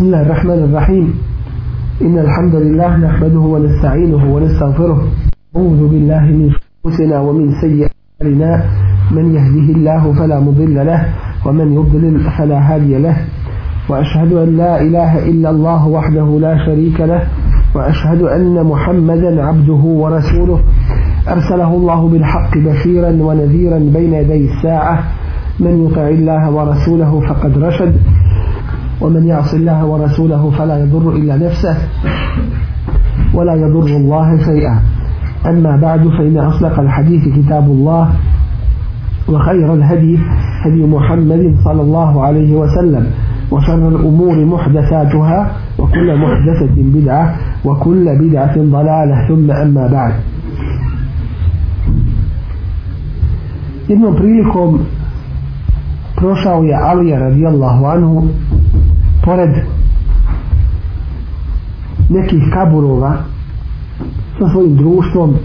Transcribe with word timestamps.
بسم 0.00 0.08
الله 0.08 0.22
الرحمن 0.22 0.64
الرحيم. 0.64 1.14
إن 2.02 2.18
الحمد 2.18 2.54
لله 2.54 2.96
نحمده 2.96 3.38
ونستعينه 3.38 4.34
ونستغفره. 4.34 5.00
أعوذ 5.56 5.88
بالله 5.88 6.20
من 6.20 6.50
أنفسنا 6.86 7.20
ومن 7.20 7.52
سيئاتنا 7.60 8.64
من 9.10 9.34
يهده 9.34 9.66
الله 9.76 10.12
فلا 10.12 10.40
مضل 10.40 10.86
له 10.86 11.04
ومن 11.46 11.72
يضلل 11.72 12.20
فلا 12.38 12.58
هادي 12.74 12.98
له. 12.98 13.16
وأشهد 13.88 14.32
أن 14.32 14.56
لا 14.56 14.82
إله 14.82 15.28
إلا 15.30 15.50
الله 15.50 15.88
وحده 15.88 16.38
لا 16.40 16.66
شريك 16.66 17.00
له. 17.00 17.22
وأشهد 17.74 18.22
أن 18.22 18.64
محمدا 18.64 19.42
عبده 19.44 19.82
ورسوله. 20.02 20.60
أرسله 21.28 21.74
الله 21.74 22.08
بالحق 22.08 22.58
بشيرا 22.58 23.12
ونذيرا 23.26 23.78
بين 23.78 24.14
يدي 24.14 24.48
الساعة. 24.50 25.04
من 25.60 25.74
يطع 25.84 26.08
الله 26.08 26.50
ورسوله 26.50 27.20
فقد 27.28 27.58
رشد. 27.58 27.94
ومن 29.00 29.26
يعص 29.26 29.54
الله 29.54 29.84
ورسوله 29.84 30.50
فلا 30.50 30.78
يضر 30.78 31.16
إلا 31.16 31.36
نفسه 31.36 31.76
ولا 33.34 33.54
يضر 33.54 33.86
الله 33.96 34.38
شيئا. 34.44 34.78
أما 35.46 35.76
بعد 35.76 36.08
فإن 36.08 36.38
أصدق 36.38 36.80
الحديث 36.80 37.28
كتاب 37.28 37.64
الله 37.64 38.08
وخير 39.28 39.74
الهدي 39.74 40.18
هدي 40.64 40.86
محمد 40.86 41.54
صلى 41.64 41.82
الله 41.82 42.22
عليه 42.24 42.56
وسلم 42.56 43.06
وشر 43.50 43.88
الأمور 43.88 44.44
محدثاتها 44.44 45.50
وكل 45.78 46.16
محدثة 46.16 46.76
بدعة 46.76 47.36
وكل 47.64 48.04
بدعة 48.18 48.56
ضلالة 48.56 49.28
ثم 49.28 49.50
أما 49.50 49.86
بعد. 49.86 50.12
Jednom 53.88 54.14
prilikom 54.14 54.78
prošao 56.16 56.62
je 56.62 56.74
Alija 56.74 57.18
radijallahu 57.18 57.84
anhu 57.86 58.22
pored 59.24 59.50
nekih 62.08 62.42
kaburova 62.52 63.16
sa 64.38 64.48
svojim 64.52 64.76
društvom 64.76 65.36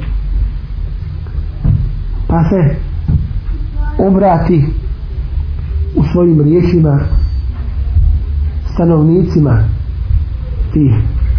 pa 2.28 2.44
se 2.44 2.76
obrati 3.98 4.66
u 5.96 6.04
svojim 6.04 6.42
riječima 6.42 7.00
stanovnicima 8.74 9.64
tih 10.74 10.92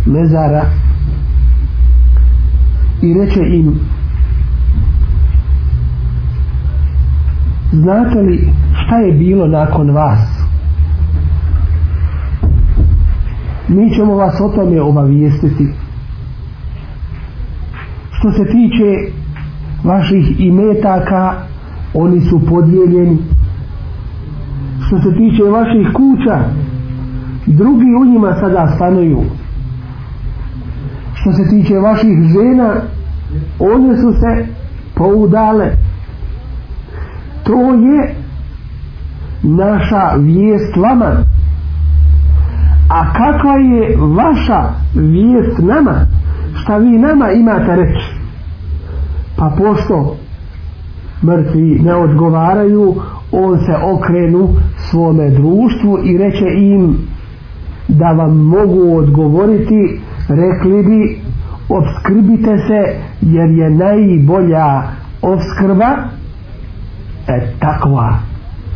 mezara 0.07 0.64
i 3.03 3.14
reče 3.14 3.41
im 3.41 3.81
znate 7.73 8.19
li 8.19 8.51
šta 8.87 8.97
je 8.97 9.12
bilo 9.12 9.47
nakon 9.47 9.91
vas? 9.91 10.36
Mi 13.69 13.95
ćemo 13.95 14.14
vas 14.14 14.41
o 14.41 14.48
tome 14.48 14.81
obavijestiti. 14.81 15.69
Što 18.11 18.33
se 18.33 18.45
tiče 18.45 19.12
vaših 19.84 20.41
imetaka 20.41 21.34
oni 21.95 22.20
su 22.20 22.41
podijeljeni. 22.47 23.19
Što 24.86 24.98
se 24.98 25.17
tiče 25.17 25.42
vaših 25.42 25.92
kuća 25.95 26.45
drugi 27.47 27.95
u 28.00 28.05
njima 28.05 28.34
sada 28.41 28.73
stanuju. 28.77 29.23
Što 31.14 31.33
se 31.33 31.48
tiče 31.51 31.78
vaših 31.78 32.19
žena 32.23 32.75
one 33.58 33.97
su 33.97 34.12
se 34.12 34.47
poudale. 34.95 35.73
To 37.45 37.75
je 37.75 38.14
naša 39.42 40.17
vijest 40.17 40.77
vama 40.77 41.36
a 42.89 43.12
kakva 43.12 43.56
je 43.56 43.97
vaša 43.97 44.69
vijest 44.95 45.59
nama? 45.59 46.06
Šta 46.62 46.77
vi 46.77 46.98
nama 46.98 47.31
imate 47.31 47.77
reći? 47.77 48.17
Pa 49.37 49.53
pošto 49.59 50.17
mrtvi 51.23 51.80
ne 51.85 51.95
odgovaraju 51.95 52.95
on 53.33 53.58
se 53.58 53.74
okrenu 53.83 54.48
svome 54.77 55.30
društvu 55.30 55.98
i 56.05 56.19
reče 56.19 56.47
im 56.57 56.97
da 57.89 58.13
vam 58.13 58.36
mogu 58.36 58.97
odgovoriti 58.97 60.01
rekli 60.29 60.83
bi 60.83 61.20
obskrbite 61.68 62.57
se 62.57 62.97
jer 63.20 63.51
je 63.51 63.70
najbolja 63.70 64.83
obskrba 65.23 65.91
e 67.29 67.53
takva 67.61 68.18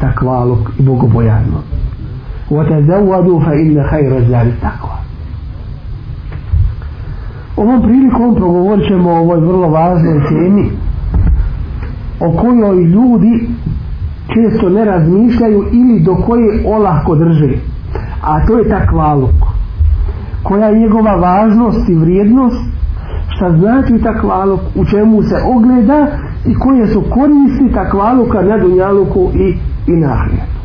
takvaluk 0.01 0.71
i 0.79 0.83
bogobojazno 0.83 1.80
وتزودوا 2.52 3.40
فإن 3.40 3.84
خير 3.84 4.18
الزاد 4.18 4.48
التقوى 4.48 4.96
ovom 7.58 7.82
prilikom 7.82 8.36
progovorit 8.36 8.88
ćemo 8.88 9.10
o 9.12 9.20
ovoj 9.20 9.40
vrlo 9.40 9.70
važnoj 9.70 10.20
temi 10.30 10.72
o 12.20 12.32
kojoj 12.32 12.84
ljudi 12.84 13.50
često 14.34 14.70
ne 14.70 14.86
razmišljaju 14.86 15.66
ili 15.72 16.00
do 16.00 16.16
koje 16.16 16.64
olahko 16.68 17.16
drže 17.16 17.54
a 18.22 18.46
to 18.46 18.58
je 18.58 18.70
takvaluk 18.70 19.40
koja 20.44 20.68
je 20.68 20.80
njegova 20.80 21.16
važnost 21.16 21.90
i 21.90 21.96
vrijednost 21.96 22.66
šta 23.28 23.52
znači 23.58 24.04
takvaluk 24.04 24.60
u 24.76 24.86
čemu 24.86 25.24
se 25.24 25.36
ogleda 25.56 26.08
i 26.46 26.54
koje 26.54 26.88
su 26.88 27.04
koristi 27.10 27.74
takvaluka 27.74 28.42
na 28.42 28.58
dunjaluku 28.58 29.30
i, 29.34 29.58
i 29.92 29.96
na 29.96 30.08
ahiretu 30.08 30.59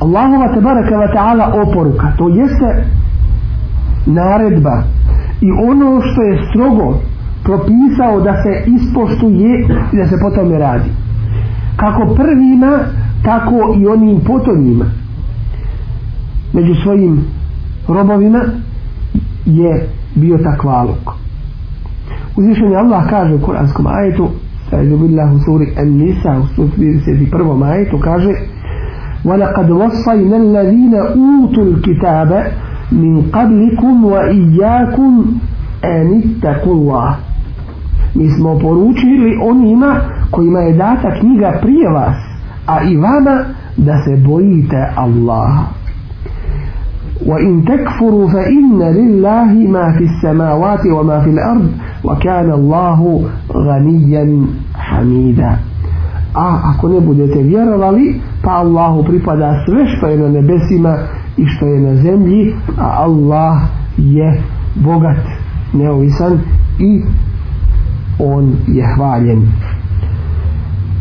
Allahova 0.00 0.54
tebareke 0.54 0.94
wa 0.94 1.12
ta'ala 1.14 1.62
oporuka 1.62 2.12
to 2.18 2.28
jeste 2.28 2.84
naredba 4.06 4.82
i 5.40 5.50
ono 5.52 6.00
što 6.00 6.22
je 6.22 6.46
strogo 6.50 6.98
propisao 7.44 8.20
da 8.20 8.42
se 8.42 8.64
ispoštuje 8.66 9.66
i 9.92 9.96
da 9.96 10.06
se 10.06 10.16
potom 10.20 10.52
radi 10.52 10.90
kako 11.76 12.14
prvima 12.14 12.78
tako 13.24 13.74
i 13.78 13.86
onim 13.86 14.20
potomima 14.20 14.84
među 16.52 16.74
svojim 16.74 17.24
robovima 17.88 18.40
je 19.46 19.88
bio 20.14 20.38
takvaluk 20.38 21.10
uzvišenje 22.36 22.76
Allah 22.76 23.10
kaže 23.10 23.34
u 23.34 23.40
kuranskom 23.40 23.86
ajetu 23.86 24.28
sajdu 24.70 24.98
billahu 24.98 25.38
suri 25.38 25.72
An-Nisa 25.78 26.38
u 26.38 26.46
suri 26.54 26.70
31. 26.76 27.64
ajetu 27.64 27.98
kaže 28.04 28.32
ولقد 29.24 29.70
وصينا 29.70 30.36
الذين 30.36 30.94
أوتوا 30.94 31.64
الكتاب 31.64 32.46
من 32.92 33.22
قبلكم 33.32 34.04
وإياكم 34.04 35.24
أن 35.84 36.22
اتقوا 36.22 36.74
الله. 36.74 37.14
Mi 38.14 38.28
smo 38.30 38.58
poručili 38.58 39.38
onima 39.42 40.00
kojima 40.30 40.60
je 40.60 40.72
data 40.72 41.10
knjiga 41.20 41.52
prije 41.62 41.88
vas 41.88 42.16
a 42.66 42.82
i 42.82 42.96
vama 42.96 43.44
da 43.76 44.02
se 44.04 44.16
bojite 44.16 44.86
Allaha. 44.96 45.64
وإن 47.26 47.64
تكفروا 47.64 48.28
فإن 48.28 48.82
لله 48.82 49.52
ما 49.70 49.92
في 49.98 50.04
السماوات 50.04 50.86
وما 50.86 51.20
في 51.20 51.30
الأرض 51.30 51.68
وكان 52.04 52.50
الله 52.50 53.22
غنيا 53.54 54.46
حميدا 54.74 55.56
a 56.34 56.60
ako 56.70 56.88
ne 56.88 57.00
budete 57.00 57.42
vjerovali 57.42 58.20
pa 58.42 58.50
Allahu 58.50 59.04
pripada 59.04 59.64
sve 59.64 59.86
što 59.86 60.06
je 60.06 60.18
na 60.18 60.28
nebesima 60.28 60.96
i 61.36 61.46
što 61.46 61.66
je 61.66 61.80
na 61.80 61.94
zemlji 61.96 62.54
a 62.78 63.04
Allah 63.04 63.58
je 63.96 64.42
bogat 64.74 65.24
neovisan 65.72 66.38
i 66.78 67.02
on 68.18 68.52
je 68.68 68.84
hvaljen. 68.96 69.42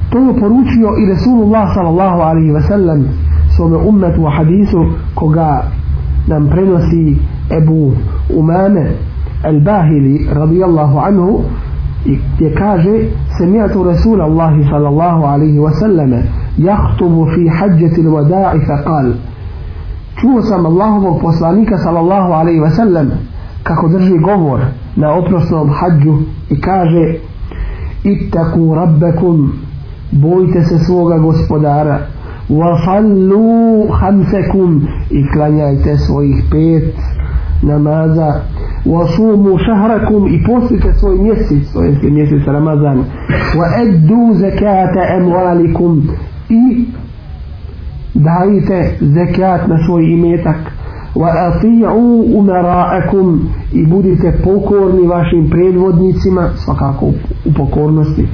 To 0.09 0.17
je 0.17 0.39
poručio 0.39 0.89
i 1.01 1.05
Resulullah 1.05 1.73
sallallahu 1.73 2.19
alaihi 2.21 2.51
ve 2.51 2.61
sellem 2.61 3.07
svome 3.55 3.77
ummetu 3.77 4.21
u 4.21 4.29
hadisu 4.37 4.85
koga 5.15 5.63
nam 6.27 6.49
prenosi 6.49 7.17
Ebu 7.57 7.91
Umame 8.35 8.85
al-Bahili 9.43 10.27
radijallahu 10.33 10.97
anhu 10.99 11.41
gdje 12.05 12.55
kaže 12.55 13.09
sami'tu 13.39 13.83
Rasul 13.83 14.21
Allahi 14.21 14.63
sallallahu 14.63 15.23
alaihi 15.23 15.59
ve 15.59 15.71
sallam 15.71 16.11
يخطب 16.59 17.27
في 17.35 17.49
حجة 17.49 18.01
الوداع 18.01 18.57
فقال 18.57 19.15
شو 20.21 20.41
سم 20.41 20.65
الله 20.65 20.99
وقصانيك 20.99 21.75
صلى 21.75 21.99
الله 21.99 22.35
عليه 22.35 22.59
وسلم 22.59 23.11
kako 23.63 23.87
drži 23.87 24.17
govor 24.17 24.59
na 24.95 25.13
oprosnom 25.13 25.69
hađu 25.69 26.17
i 26.49 26.61
kaže 26.61 27.15
ittaku 28.03 28.75
rabbekum 28.75 29.51
bojite 30.11 30.63
se 30.63 30.79
svoga 30.79 31.17
gospodara 31.17 31.99
wafallu 32.49 33.87
hamsekum 33.99 34.87
i 35.09 35.31
klanjajte 35.33 35.97
svojih 35.97 36.43
pet 36.51 36.95
namaza 37.61 38.33
wasumu 38.85 39.57
šahrakum 39.65 40.27
i 40.27 40.43
postite 40.43 40.93
svoj 40.93 41.15
mjesec 41.15 41.73
to 41.73 41.83
je 41.83 42.11
mjesec 42.11 42.47
Ramazan 42.47 43.03
wa 43.57 43.81
eddu 43.81 44.33
zekata 44.33 45.01
emualikum 45.17 46.07
إي 46.50 46.86
dajte 48.14 48.96
zekat 49.00 49.68
na 49.68 49.78
svoj 49.86 50.12
imetak 50.12 50.56
وَأَطِيعُوا 51.16 52.38
أُمَرَاءَكُمْ 52.38 53.38
i 53.72 53.86
budite 53.86 54.32
pokorni 54.44 55.06
vašim 55.06 55.50
predvodnicima 55.50 56.48
svakako 56.56 57.06
u 57.44 57.52
pokornosti 57.56 58.28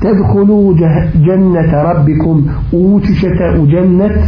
تَدْخُلُوا 0.00 0.74
جَنَّةَ 1.14 1.72
رَبِّكُمْ 1.82 2.48
ući 2.72 3.14
ćete 3.14 3.60
u 3.60 3.66
džennet 3.66 4.18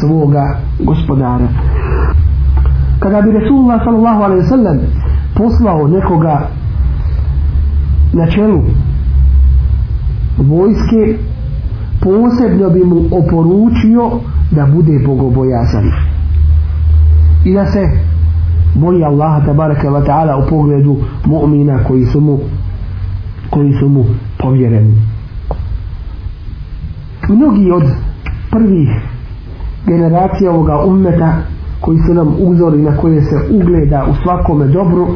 svoga 0.00 0.56
gospodara 0.80 1.48
kada 2.98 3.20
bi 3.22 3.30
Resulullah 3.38 3.80
sallallahu 3.84 4.22
alaihi 4.22 4.46
sallam 4.48 4.78
poslao 5.36 5.88
nekoga 5.88 6.48
na 8.12 8.26
čelu 8.26 8.62
vojske 10.38 11.18
posebno 12.01 12.69
bi 12.69 12.83
mu 12.83 13.01
oporučio 13.11 14.11
da 14.51 14.65
bude 14.65 14.99
bogobojazan. 15.05 15.91
I 17.45 17.53
da 17.53 17.65
se 17.65 17.89
boji 18.75 19.03
Allaha 19.03 19.45
tabaraka 19.45 19.89
wa 19.89 20.05
ta'ala 20.05 20.45
u 20.45 20.49
pogledu 20.49 20.97
mu'mina 21.25 21.83
koji 21.87 22.05
su 22.05 22.21
mu 22.21 22.39
koji 23.49 23.73
su 23.73 23.89
mu 23.89 24.05
povjereni. 24.37 24.93
Mnogi 27.29 27.71
od 27.71 27.83
prvih 28.51 28.89
generacija 29.85 30.51
ovoga 30.51 30.85
ummeta 30.85 31.33
koji 31.81 31.99
su 31.99 32.13
nam 32.13 32.35
uzori 32.39 32.81
na 32.81 32.97
koje 32.97 33.21
se 33.21 33.35
ugleda 33.51 34.05
u 34.09 34.13
svakome 34.23 34.67
dobru 34.67 35.07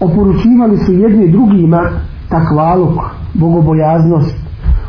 oporučivali 0.00 0.76
su 0.76 0.92
jedni 0.92 1.32
drugima 1.32 1.90
takvaluk, 2.28 3.00
bogobojaznost 3.34 4.41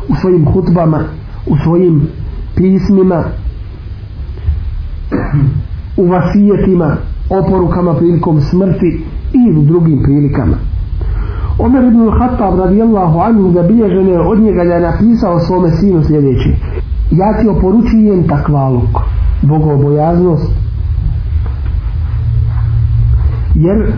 u 0.09 0.15
svojim 0.15 0.45
hutbama, 0.45 0.99
u 1.47 1.57
svojim 1.57 2.07
pismima, 2.55 3.23
u 5.97 6.07
vasijetima, 6.07 6.95
oporukama 7.29 7.93
prilikom 7.93 8.41
smrti 8.41 9.03
i 9.33 9.57
u 9.57 9.61
drugim 9.61 10.03
prilikama. 10.03 10.55
Omer 11.59 11.83
ibn 11.83 12.11
Khattab 12.17 12.59
radijallahu 12.59 13.19
anhu 13.19 13.51
zabilježen 13.51 14.07
je 14.07 14.19
od 14.19 14.39
njega 14.39 14.63
da 14.63 14.73
je 14.73 14.91
napisao 14.91 15.39
svome 15.39 15.71
sinu 15.71 16.03
sljedeće. 16.03 16.49
Ja 17.11 17.41
ti 17.41 17.47
oporučujem 17.47 18.27
takvaluk 18.27 18.89
bogobojaznost. 19.41 20.51
Jer 23.55 23.93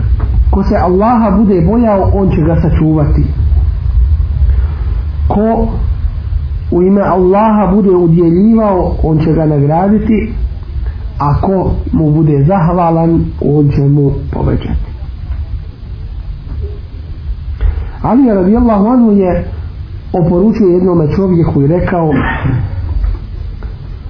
ko 0.50 0.62
se 0.62 0.76
Allaha 0.76 1.30
bude 1.36 1.60
bojao 1.60 2.10
on 2.14 2.30
će 2.30 2.42
ga 2.42 2.56
sačuvati. 2.60 3.24
Ko 5.28 5.68
u 6.70 6.82
ime 6.82 7.02
Allaha 7.02 7.74
bude 7.74 7.90
udjeljivao 7.90 8.96
on 9.02 9.18
će 9.18 9.32
ga 9.32 9.46
nagraditi. 9.46 10.32
Ako 11.18 11.70
mu 11.92 12.10
bude 12.10 12.44
zahvalan 12.44 13.24
on 13.40 13.70
će 13.70 13.82
mu 13.82 14.12
povećati. 14.32 14.96
Ali 18.02 18.34
radijallahu 18.34 18.86
anhu 18.86 19.12
je 19.12 19.44
oporučio 20.12 20.66
jednome 20.66 21.12
čovjeku 21.16 21.62
i 21.62 21.66
rekao 21.66 22.10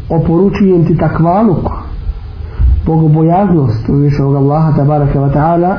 oporučujem 0.08 0.87
ti 0.87 0.97
takvaluk 0.97 1.70
bogobojaznost 2.87 3.88
uzvišenog 3.88 4.37
Allaha 4.37 4.76
tabaraka 4.76 5.19
wa 5.20 5.32
ta'ala 5.32 5.76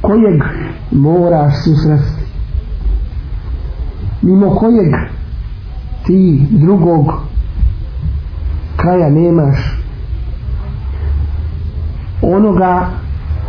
kojeg 0.00 0.42
moraš 0.90 1.52
susresti 1.64 2.21
mimo 4.22 4.50
kojeg 4.50 4.92
ti 6.06 6.46
drugog 6.50 7.06
kraja 8.76 9.10
nemaš. 9.10 9.78
Onoga 12.22 12.86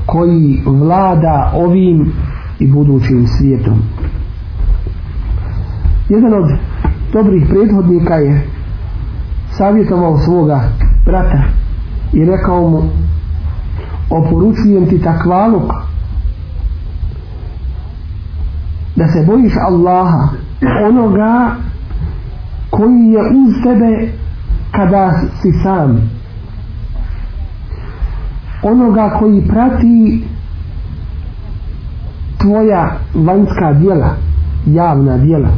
koji 0.05 0.61
vlada 0.65 1.51
ovim 1.55 2.13
i 2.59 2.67
budućim 2.67 3.27
svijetom. 3.27 3.81
Jedan 6.09 6.33
od 6.33 6.49
dobrih 7.13 7.45
prethodnika 7.49 8.15
je 8.15 8.47
savjetovao 9.49 10.17
svoga 10.17 10.63
brata 11.05 11.43
i 12.13 12.25
rekao 12.25 12.69
mu 12.69 12.83
oporučujem 14.09 14.85
ti 14.89 15.01
takvaluk 15.01 15.71
da 18.95 19.07
se 19.07 19.25
bojiš 19.27 19.53
Allaha 19.67 20.27
onoga 20.89 21.55
koji 22.69 23.11
je 23.11 23.21
uz 23.21 23.53
tebe 23.63 24.11
kada 24.71 25.11
si 25.41 25.51
sam. 25.63 26.11
Onoga 28.63 29.09
koji 29.19 29.47
prati 29.47 30.23
tvoja 32.37 32.91
vanjska 33.15 33.73
djela 33.73 34.09
javna 34.65 35.17
djela. 35.17 35.49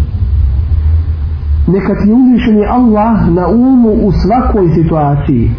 Neka 1.67 1.95
ti 1.95 2.11
uzvišeni 2.11 2.65
Allah 2.69 3.29
na 3.29 3.47
umu 3.47 3.89
u 3.89 4.11
svakoj 4.11 4.69
situaciji 4.75 5.51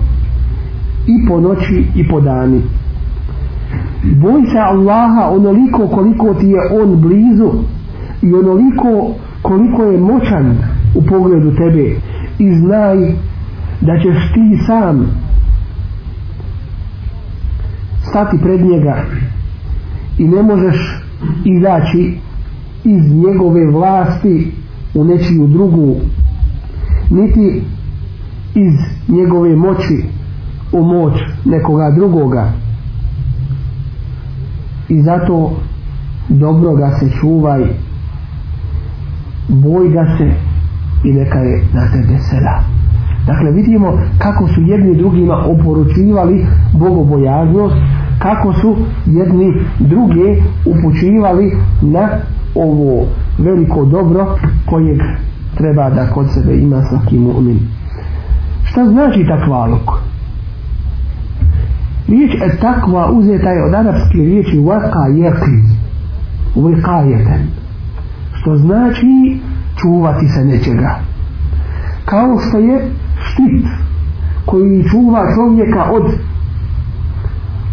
i 1.07 1.27
po 1.29 1.41
noći 1.41 1.87
i 1.95 2.09
po 2.09 2.21
dani. 2.21 2.63
Boj 4.03 4.43
se 4.53 4.59
Allaha 4.59 5.29
onoliko 5.31 5.89
koliko 5.89 6.35
ti 6.35 6.47
je 6.47 6.83
on 6.83 7.01
blizu 7.01 7.51
i 8.23 8.35
onoliko 8.35 9.15
koliko 9.47 9.83
je 9.83 9.99
moćan 9.99 10.59
u 10.95 11.03
pogledu 11.03 11.57
tebe 11.57 11.85
i 12.39 12.59
znaj 12.59 12.97
da 13.81 13.99
ćeš 14.03 14.33
ti 14.35 14.65
sam 14.67 15.07
stati 18.09 18.39
pred 18.43 18.61
njega 18.61 19.05
i 20.19 20.25
ne 20.29 20.43
možeš 20.43 21.03
izaći 21.45 22.19
iz 22.85 23.13
njegove 23.15 23.67
vlasti 23.67 24.53
u 24.95 25.05
nečiju 25.05 25.47
drugu 25.47 25.97
niti 27.11 27.63
iz 28.55 28.75
njegove 29.09 29.57
moći 29.57 30.05
u 30.73 30.83
moć 30.83 31.13
nekoga 31.45 31.91
drugoga. 31.97 32.53
I 34.89 35.03
zato 35.03 35.53
dobro 36.29 36.75
ga 36.75 36.91
se 37.01 37.11
čuvaj 37.21 37.86
boj 39.49 39.89
ga 39.89 40.07
se 40.19 40.31
i 41.05 41.13
neka 41.13 41.39
je 41.39 41.65
na 41.75 41.91
tebe 41.93 42.19
sela 42.19 42.61
dakle 43.27 43.51
vidimo 43.51 43.99
kako 44.19 44.49
su 44.49 44.61
jedni 44.61 44.97
drugima 44.97 45.37
oporučivali 45.47 46.47
bogobojaznost 46.73 47.77
kako 48.19 48.53
su 48.53 48.77
jedni 49.07 49.55
druge 49.79 50.43
upućivali 50.67 51.57
na 51.83 52.09
ovo 52.55 53.07
veliko 53.39 53.85
dobro 53.85 54.39
kojeg 54.67 54.99
treba 55.57 55.91
da 55.91 56.07
kod 56.07 56.27
sebe 56.35 56.57
ima 56.57 56.83
svaki 56.83 57.19
mu'min. 57.19 57.59
Šta 58.65 58.85
znači 58.85 59.27
takvaluk? 59.29 59.91
Riječ 62.09 62.31
et 62.35 62.61
takva 62.61 63.11
uzeta 63.13 63.51
je 63.51 63.65
od 63.65 63.75
arapske 63.75 64.19
riječi 64.19 64.59
vaka 64.59 65.07
jekli, 65.07 65.63
vikajeten, 66.57 67.41
što 68.47 68.57
znači 68.57 69.41
čuvati 69.81 70.29
se 70.29 70.45
nečega. 70.45 70.99
Kao 72.05 72.39
što 72.39 72.59
je 72.59 72.91
štit 73.19 73.67
koji 74.47 74.85
čuva 74.91 75.23
čovjeka 75.35 75.85
od 75.91 76.03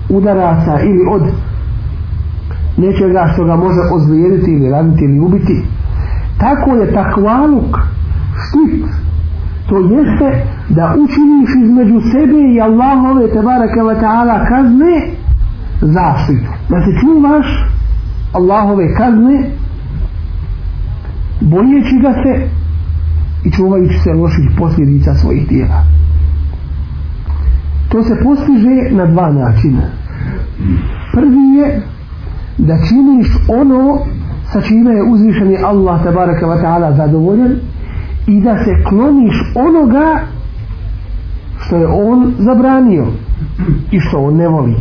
udaraca 0.10 0.80
ili 0.82 1.04
od 1.12 1.22
nečega 2.78 3.30
što 3.34 3.46
ga 3.46 3.56
može 3.56 3.82
ozlijediti 3.96 4.52
ili 4.52 4.70
raditi 4.70 5.04
ili 5.04 5.20
ubiti 5.20 5.64
tako 6.38 6.76
je 6.76 6.94
takvaluk 6.94 7.78
štit 8.46 8.86
to 9.70 9.78
jeste 9.78 10.46
da 10.70 10.96
učiniš 11.04 11.50
između 11.64 12.00
sebe 12.12 12.40
i 12.54 12.62
Allahove 12.62 13.28
tebareke 13.28 13.80
wa 13.80 13.96
ta'ala 14.02 14.48
kazne 14.50 14.96
zaštitu 15.82 16.52
da 16.70 16.78
se 16.86 16.92
čuvaš 17.02 17.46
Allahove 18.34 18.96
kazne 18.98 19.63
bojeći 21.44 21.96
ga 22.02 22.14
se 22.24 22.50
i 23.46 23.52
čuvajući 23.52 24.00
se 24.00 24.14
loših 24.14 24.50
posljedica 24.58 25.16
svojih 25.16 25.48
dijela. 25.48 25.84
To 27.90 28.04
se 28.04 28.16
postiže 28.24 28.96
na 28.96 29.06
dva 29.06 29.32
načina. 29.32 29.82
Prvi 31.14 31.58
je 31.58 31.82
da 32.58 32.78
činiš 32.88 33.28
ono 33.48 34.00
sa 34.52 34.62
čime 34.62 34.92
je 34.94 35.04
uzvišeni 35.04 35.58
Allah 35.64 36.04
tabaraka 36.04 36.46
wa 36.46 36.62
ta'ala 36.62 36.98
zadovoljen 36.98 37.60
i 38.28 38.42
da 38.42 38.58
se 38.58 38.84
kloniš 38.90 39.36
onoga 39.56 40.22
što 41.60 41.76
je 41.76 41.88
on 41.88 42.34
zabranio 42.38 43.06
i 43.92 44.00
što 44.00 44.18
on 44.18 44.36
ne 44.36 44.48
voli. 44.48 44.76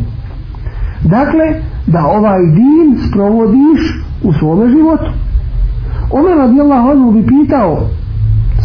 Dakle 1.04 1.44
da 1.86 2.06
ovaj 2.06 2.40
din 2.46 2.98
sprovodiš 3.08 4.04
u 4.22 4.32
svome 4.32 4.68
životu. 4.68 5.21
Omer 6.12 6.36
radijallahu 6.36 6.88
anhu 6.88 7.12
bi 7.12 7.26
pitao 7.26 7.78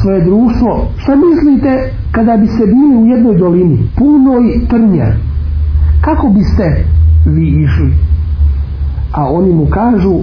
svoje 0.02 0.26
društvo 0.26 0.88
šta 0.98 1.14
mislite 1.16 1.92
kada 2.12 2.38
bi 2.38 2.48
se 2.48 2.66
bili 2.66 2.96
u 2.96 3.06
jednoj 3.06 3.38
dolini 3.38 3.88
punoj 3.98 4.68
trnja? 4.70 5.08
Kako 6.02 6.30
biste 6.30 6.86
vi 7.26 7.48
išli? 7.48 7.94
A 9.14 9.30
oni 9.32 9.54
mu 9.54 9.66
kažu 9.66 10.20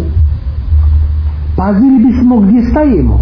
pazili 1.57 2.04
bismo 2.04 2.40
gdje 2.40 2.62
stajemo 2.71 3.21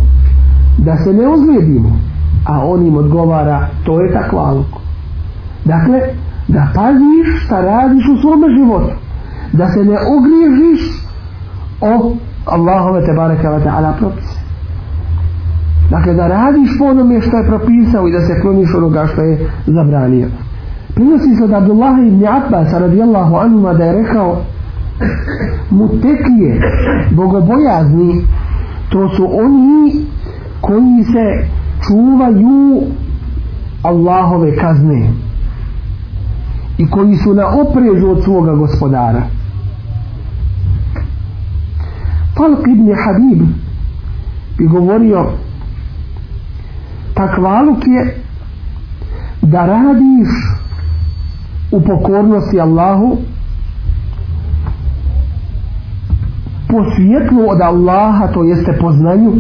da 0.78 0.97
se 0.97 1.12
ne 1.12 1.28
ozlijedimo. 1.28 1.99
A 2.47 2.66
on 2.66 2.87
im 2.87 2.97
odgovara 2.97 3.68
to 3.85 4.00
je 4.00 4.12
takvaluk 4.12 4.66
dakle 5.64 6.00
da 6.49 6.68
paziš 6.75 7.44
šta 7.44 7.61
radiš 7.61 8.04
u 8.09 8.21
svome 8.21 8.47
životu 8.59 8.94
da 9.52 9.68
se 9.68 9.85
ne 9.85 9.97
ogriježiš 10.16 10.80
o 11.80 12.16
Allahove 12.46 13.04
te 13.06 13.12
bareke 13.12 13.49
wa 13.49 13.62
ta'ala 13.64 13.92
propise. 13.99 14.42
Dakle 15.90 16.14
da 16.14 16.26
radiš 16.26 16.78
po 16.78 16.84
onome 16.84 17.20
što 17.20 17.37
je 17.37 17.46
propisao 17.46 18.08
i 18.08 18.12
da 18.12 18.20
se 18.20 18.40
kloniš 18.40 18.75
onoga 18.75 19.06
što 19.06 19.22
je 19.22 19.50
zabranio. 19.66 20.28
Prinosi 20.94 21.37
se 21.37 21.44
od 21.44 21.52
Abdullah 21.52 21.94
ibn 22.06 22.26
Abbas 22.26 22.72
radijallahu 22.72 23.37
anuma 23.37 23.75
da 23.75 23.84
je 23.84 24.02
rekao 24.02 24.37
mutekije 25.70 26.61
bogobojazni 27.11 28.25
to 28.90 29.08
su 29.08 29.28
oni 29.32 30.06
koji 30.61 31.04
se 31.04 31.46
čuvaju 31.87 32.82
Allahove 33.82 34.56
kazne 34.56 35.11
i 36.78 36.90
koji 36.90 37.16
su 37.16 37.34
na 37.34 37.46
oprezu 37.46 38.06
od 38.11 38.25
svoga 38.25 38.54
gospodara. 38.54 39.22
Talq 42.35 42.67
ibn 42.69 42.95
Habib 43.05 43.43
bi 44.59 44.65
govorio 44.67 45.27
takvaluk 47.15 47.87
je 47.87 48.17
da 49.43 49.67
radiš 49.67 50.29
u 51.73 51.81
pokornosti 51.81 52.61
Allahu 52.61 53.17
po 56.69 56.79
svijetlu 56.97 57.51
od 57.51 57.61
Allaha 57.61 58.27
to 58.27 58.43
jeste 58.43 58.79
po 58.81 58.93
znanju 58.93 59.33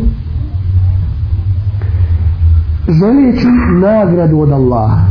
želeći 2.88 3.46
nagradu 3.80 4.38
od 4.38 4.52
Allaha. 4.52 5.06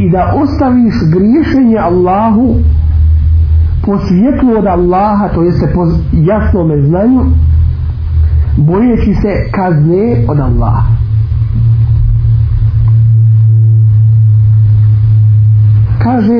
I 0.00 0.10
da 0.10 0.32
ostaviš 0.42 0.94
griješenje 1.12 1.76
Allahu 1.76 2.54
po 3.88 3.98
svjetlu 3.98 4.58
od 4.58 4.66
Allaha 4.66 5.28
to 5.34 5.42
jeste 5.42 5.66
po 5.74 5.80
jasnome 6.12 6.80
znanju 6.80 7.24
bojeći 8.56 9.14
se 9.14 9.50
kazne 9.50 10.24
od 10.28 10.40
Allaha. 10.40 10.82
Kaže 16.02 16.34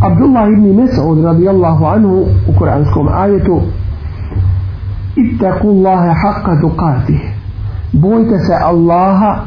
Abdullah 0.00 0.48
ibn 0.48 0.80
Mes'ud 0.80 1.24
radijallahu 1.24 1.84
anhu 1.84 2.26
u 2.48 2.58
kuranskom 2.58 3.08
ajetu 3.12 3.60
ittaku 5.16 5.68
Allahe 5.68 6.14
haqqa 6.22 6.60
tuqatih. 6.60 7.20
Bojte 7.92 8.38
se 8.38 8.54
Allaha 8.64 9.40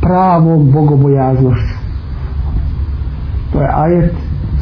pravom 0.00 0.70
bogobojaznošću. 0.72 1.74
To 3.52 3.60
je 3.60 3.68
ajet 3.74 4.14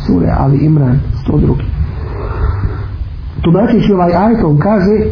sure 0.07 0.35
Ali 0.39 0.59
Imran. 0.59 1.12
102 1.29 1.55
tumačeći 3.43 3.93
ovaj 3.93 4.15
ajet 4.15 4.45
on 4.45 4.59
kaže 4.59 5.05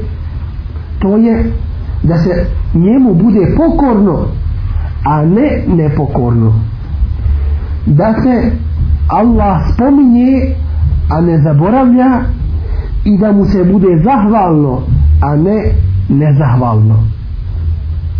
to 0.99 1.17
je 1.17 1.52
da 2.02 2.19
se 2.19 2.47
njemu 2.75 3.14
bude 3.14 3.55
pokorno 3.57 4.26
a 5.05 5.25
ne 5.25 5.64
nepokorno. 5.67 6.52
Da 7.87 8.14
se 8.23 8.52
Allah 9.09 9.59
spominje 9.75 10.55
a 11.11 11.21
ne 11.21 11.43
zaboravlja 11.43 12.21
i 13.05 13.19
da 13.19 13.33
mu 13.33 13.45
se 13.45 13.64
bude 13.64 14.02
zahvalno 14.05 14.81
a 15.23 15.37
ne 15.37 15.73
nezahvalno. 16.09 16.97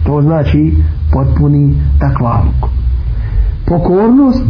To 0.07 0.23
znači 0.23 0.75
potpuni 1.13 1.75
takvaluk 1.99 2.71
pokornost 3.71 4.45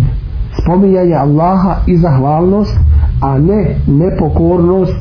spominjanje 0.63 1.15
Allaha 1.15 1.77
i 1.87 1.97
zahvalnost 1.97 2.79
a 3.21 3.39
ne 3.39 3.77
nepokornost 3.87 4.97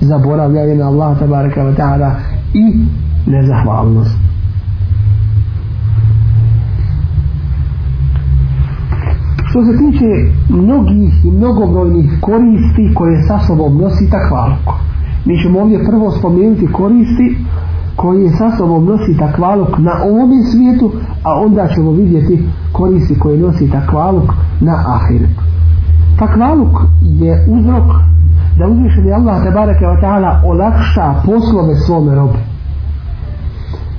zaboravljanje 0.00 0.74
na 0.74 0.88
Allah 0.88 1.18
tabaraka 1.18 1.60
wa 1.64 1.76
ta'ala 1.76 2.10
i 2.54 2.86
nezahvalnost. 3.26 4.16
Što 9.50 9.64
se 9.64 9.78
tiče 9.78 10.06
mnogih 10.48 11.24
i 11.24 11.30
mnogobrojnih 11.30 12.10
koristi 12.20 12.94
koje 12.94 13.22
sa 13.22 13.38
sobom 13.46 13.78
nosi 13.78 14.10
takvaluk 14.10 14.74
mi 15.24 15.38
ćemo 15.38 15.60
ovdje 15.60 15.84
prvo 15.84 16.10
spomenuti 16.10 16.72
koristi 16.72 17.36
koje 17.96 18.30
sa 18.30 18.56
sobom 18.56 18.84
nosi 18.84 19.16
takvaluk 19.18 19.78
na 19.78 19.92
ovom 20.04 20.30
svijetu 20.52 20.92
a 21.24 21.40
onda 21.40 21.68
ćemo 21.74 21.90
vidjeti 21.90 22.42
koristi 22.72 23.18
koje 23.18 23.38
nosi 23.38 23.70
takvaluk 23.70 24.32
na 24.60 24.84
ahiretu. 24.86 25.49
takvaluk 26.19 26.81
je 27.01 27.45
uzrok 27.47 27.87
da 28.57 28.67
uzvišeni 28.67 29.13
Allah 29.13 29.43
tabaraka 29.43 29.85
wa 29.85 30.01
ta'ala 30.01 30.41
olakša 30.45 31.13
poslove 31.25 31.75
svome 31.75 32.15
robu 32.15 32.37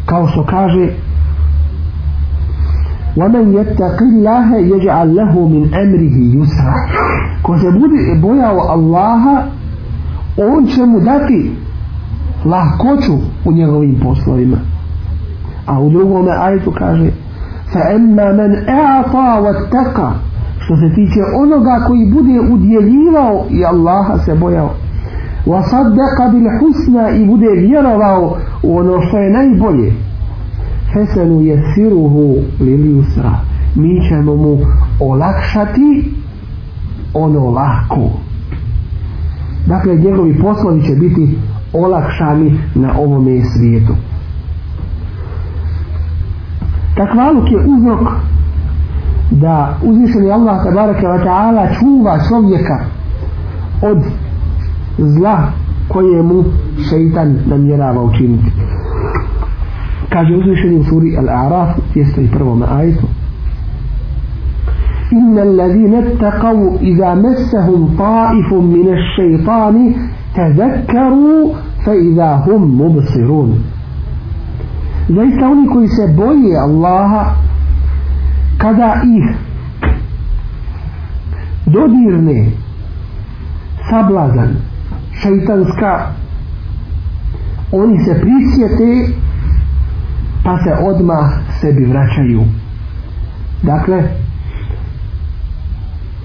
kao 0.06 0.26
što 0.26 0.44
kaže 0.44 0.88
ومن 3.16 3.54
يتق 3.54 3.98
الله 4.02 4.56
يجعل 4.56 5.16
له 5.16 5.48
من 5.48 5.74
أمره 5.74 6.16
يسرا 6.38 6.74
ko 7.42 7.58
se 7.58 7.70
bude 7.70 8.20
bojao 8.20 8.58
Allaha 8.68 9.42
on 10.36 10.66
će 10.66 10.86
mu 10.86 11.00
dati 11.00 11.52
lahkoću 12.44 13.12
u 13.44 13.52
njegovim 13.52 14.00
poslovima 14.02 14.56
a 15.66 15.80
u 15.80 15.90
drugom 15.90 16.26
ajetu 16.40 16.72
kaže 16.78 17.10
فَأَمَّا 17.72 18.32
مَنْ 18.32 18.50
أَعْطَى 18.68 19.28
وَاتَّقَى 19.44 20.10
što 20.70 20.76
se 20.76 20.94
tiče 20.94 21.20
onoga 21.42 21.84
koji 21.86 22.12
bude 22.12 22.40
udjeljivao 22.52 23.44
i 23.50 23.64
Allaha 23.64 24.18
se 24.18 24.34
bojao 24.34 24.70
وَصَدَّقَ 25.46 26.18
بِالْحُسْنَا 26.32 27.10
i 27.16 27.26
bude 27.26 27.50
vjerovao 27.50 28.36
u 28.62 28.78
ono 28.78 29.00
što 29.02 29.18
je 29.18 29.30
najbolje 29.30 29.92
fesenu 30.92 31.40
jesiruhu 31.40 32.36
lil 32.60 32.78
yusra 32.78 33.30
mi 33.76 34.08
ćemo 34.08 34.36
mu 34.36 34.58
olakšati 35.00 36.14
ono 37.14 37.50
lako 37.50 38.10
dakle 39.66 39.94
njegovi 39.94 40.38
poslovi 40.42 40.82
će 40.82 40.94
biti 40.94 41.38
olakšani 41.72 42.58
na 42.74 42.98
ovome 42.98 43.40
svijetu 43.44 43.92
takvaluk 46.96 47.50
je 47.52 47.58
uzrok 47.58 48.00
da 49.30 49.78
uzvišeni 49.82 50.30
Allah 50.30 50.64
tabaraka 50.64 51.08
wa 51.08 51.24
ta'ala 51.24 51.68
čuva 51.78 52.18
čovjeka 52.28 52.78
od 53.82 53.98
zla 54.98 55.52
koje 55.88 56.22
mu 56.22 56.44
šeitan 56.90 57.38
namjerava 57.46 58.02
učiniti 58.02 58.52
kaže 60.08 60.34
uzvišeni 60.34 60.76
u 60.80 60.84
suri 60.84 61.16
Al-A'raf 61.18 61.68
201. 61.94 62.64
ajetu 62.78 63.06
إن 65.12 65.38
الذين 65.38 65.94
اتقوا 65.94 66.76
إذا 66.82 67.14
مسهم 67.14 67.80
طائف 67.98 68.52
من 68.52 68.86
الشيطان 68.98 69.94
تذكروا 70.34 71.52
فإذا 71.84 72.30
هم 72.46 72.62
مبصرون 72.80 73.50
zaista 75.08 75.48
oni 75.48 75.66
koji 75.68 75.88
se 75.88 76.06
boje 76.16 76.58
Allaha 76.58 77.34
kada 78.61 79.01
ih 79.05 79.35
dodirne 81.65 82.51
sablazan 83.89 84.55
šeitanska 85.21 86.11
oni 87.71 87.99
se 88.05 88.21
prisjete 88.21 89.13
pa 90.43 90.57
se 90.63 90.73
odmah 90.83 91.29
sebi 91.61 91.85
vraćaju. 91.85 92.43
Dakle 93.63 94.03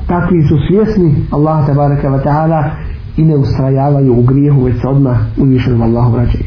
takvi 0.07 0.43
su 0.43 0.57
svjesni 0.69 1.15
Allah 1.31 1.67
tabaraka 1.67 2.09
wa 2.09 2.25
ta'ala 2.25 2.71
i 3.17 3.25
ne 3.25 3.37
ustrajavaju 3.37 4.19
u 4.19 4.23
grijehu 4.23 4.63
već 4.63 4.81
se 4.81 4.89
odmah 4.89 5.17
uzvišenom 5.37 5.83
Allahu 5.83 6.13
vraćaju. 6.13 6.45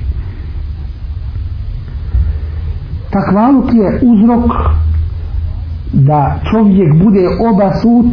Takvaluk 3.10 3.74
je 3.74 4.00
uzrok 4.02 4.52
da 5.93 6.41
čovjek 6.51 6.95
bude 7.05 7.25
obasut 7.51 8.07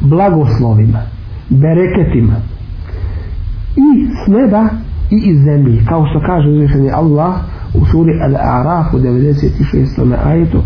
blagoslovima 0.00 0.98
bereketima 1.48 2.34
i 3.76 4.06
s 4.24 4.26
neba 4.26 4.68
i 5.10 5.16
iz 5.30 5.38
zemlji 5.44 5.84
kao 5.88 6.06
što 6.06 6.20
kaže 6.26 6.48
uzvišeni 6.48 6.90
Allah 6.90 7.34
u 7.74 7.86
suri 7.86 8.12
Al-A'raf 8.12 8.94
u 8.94 8.98
96. 8.98 10.14
ajetu 10.26 10.62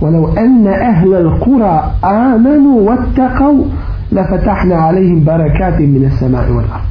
ولو 0.00 0.28
أن 0.28 0.66
أهل 0.66 1.14
القرى 1.14 1.92
آمنوا 2.04 2.80
واتقوا 2.90 3.64
لفتحنا 4.12 4.74
عليهم 4.76 5.24
بركات 5.24 5.80
من 5.80 6.04
السماء 6.04 6.50
والأرض 6.52 6.84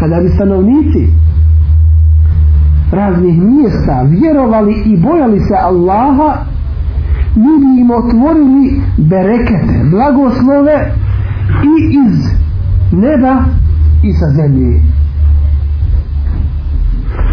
kada 0.00 0.20
bi 0.20 0.28
stanovnici 0.28 1.08
raznih 2.92 3.38
mjesta 3.42 4.02
vjerovali 4.02 4.74
i 4.84 4.96
bojali 4.96 5.40
se 5.40 5.54
Allaha 5.62 6.36
mi 7.35 7.59
bi 7.59 7.81
im 7.81 7.91
otvorili 7.91 8.81
berekete, 8.97 9.85
blagoslove 9.91 10.91
i 11.63 11.75
iz 11.93 12.29
neba 12.91 13.43
i 14.03 14.13
sa 14.13 14.29
zemlje. 14.29 14.81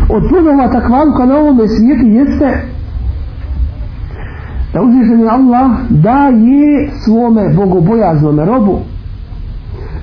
Od 0.09 0.23
plodova 0.29 0.69
takvaluka 0.73 1.27
na 1.27 1.37
ovome 1.37 1.69
svijetu 1.69 2.07
jeste 2.07 2.63
da 4.73 4.83
uzvišeni 4.83 5.29
Allah 5.29 5.71
daje 5.91 6.91
svome 7.05 7.55
bogobojaznome 7.55 8.45
robu 8.45 8.79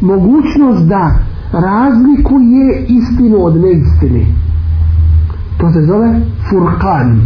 mogućnost 0.01 0.87
da 0.87 1.11
razlikuje 1.53 2.85
istinu 2.87 3.45
od 3.45 3.55
neistine. 3.55 4.25
To 5.57 5.71
se 5.71 5.81
zove 5.81 6.19
furkan 6.49 7.21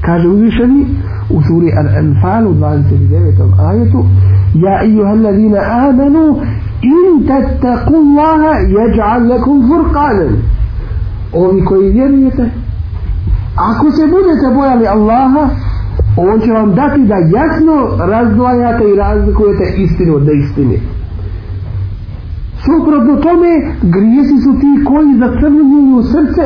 kaže 0.00 0.28
uzvišeni 0.28 0.86
u 1.30 1.42
suri 1.42 1.70
Al-Anfal 1.80 2.46
u 2.46 2.54
29. 2.54 3.68
ajetu 3.68 4.04
ja 4.54 4.82
ijuha 4.84 5.10
alladina 5.10 5.58
amanu 5.88 6.36
in 6.82 7.26
tattaku 7.26 7.94
Allaha 7.94 8.52
yaj'al 8.76 9.28
lakum 9.28 9.68
furqanan 9.68 10.32
ovi 11.32 11.64
koji 11.64 11.92
vjerujete 11.92 12.50
ako 13.56 13.90
se 13.90 14.02
budete 14.06 14.54
bojali 14.54 14.86
Allaha 14.86 15.48
on 16.16 16.40
će 16.40 16.52
vam 16.52 16.74
dati 16.74 17.00
da 17.00 17.14
jasno 17.14 17.76
razdvajate 18.12 18.84
i 18.90 18.96
razlikujete 18.96 19.64
istinu 19.76 20.14
od 20.16 20.22
neistine 20.26 20.76
suprotno 22.64 23.16
tome 23.16 23.50
grijesi 23.82 24.36
su 24.44 24.52
ti 24.60 24.84
koji 24.84 25.18
zacrnjuju 25.18 26.02
srce 26.02 26.44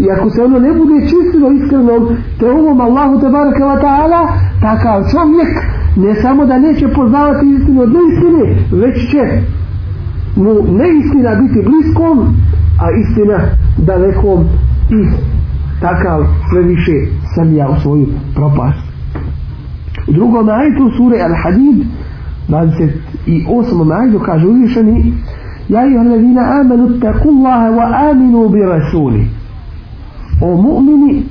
i 0.00 0.10
ako 0.10 0.30
se 0.30 0.42
ono 0.42 0.58
ne 0.58 0.72
bude 0.72 0.96
čistilo 1.10 1.52
iskrenom 1.52 2.02
te 2.38 2.50
ovom 2.50 2.80
Allahu 2.80 3.20
te 3.20 3.28
baraka 3.28 3.64
wa 3.64 3.80
ta'ala 3.84 4.20
takav 4.60 4.98
čovjek 5.12 5.52
ne 5.96 6.14
samo 6.22 6.46
da 6.46 6.58
neće 6.58 6.88
poznavati 6.88 7.46
istinu 7.58 7.82
od 7.82 7.90
neistine 7.96 8.42
već 8.82 9.10
će 9.10 9.22
mu 10.36 10.52
neistina 10.54 11.30
biti 11.42 11.68
bliskom 11.68 12.18
a 12.82 12.86
istina 13.02 13.38
dalekom 13.78 14.44
i 14.90 15.00
takav 15.80 16.20
sve 16.50 16.62
više 16.62 16.92
srlja 17.34 17.68
u 17.68 17.80
svoju 17.80 18.06
propast 18.34 18.90
u 20.08 20.12
drugom 20.12 20.48
ajetu 20.48 20.90
sure 20.96 21.16
Al-Hadid 21.16 21.84
28. 22.48 24.00
ajetu 24.00 24.20
kaže 24.26 24.46
uzvišeni 24.46 25.12
Ja 25.68 25.86
i 25.86 25.98
alladina 25.98 26.60
amanu 26.60 27.00
taku 27.00 27.28
wa 27.28 28.10
aminu 28.10 28.48
bi 28.48 28.58
rasuli 28.62 29.39
O 30.41 30.61
mu'mini 30.61 31.23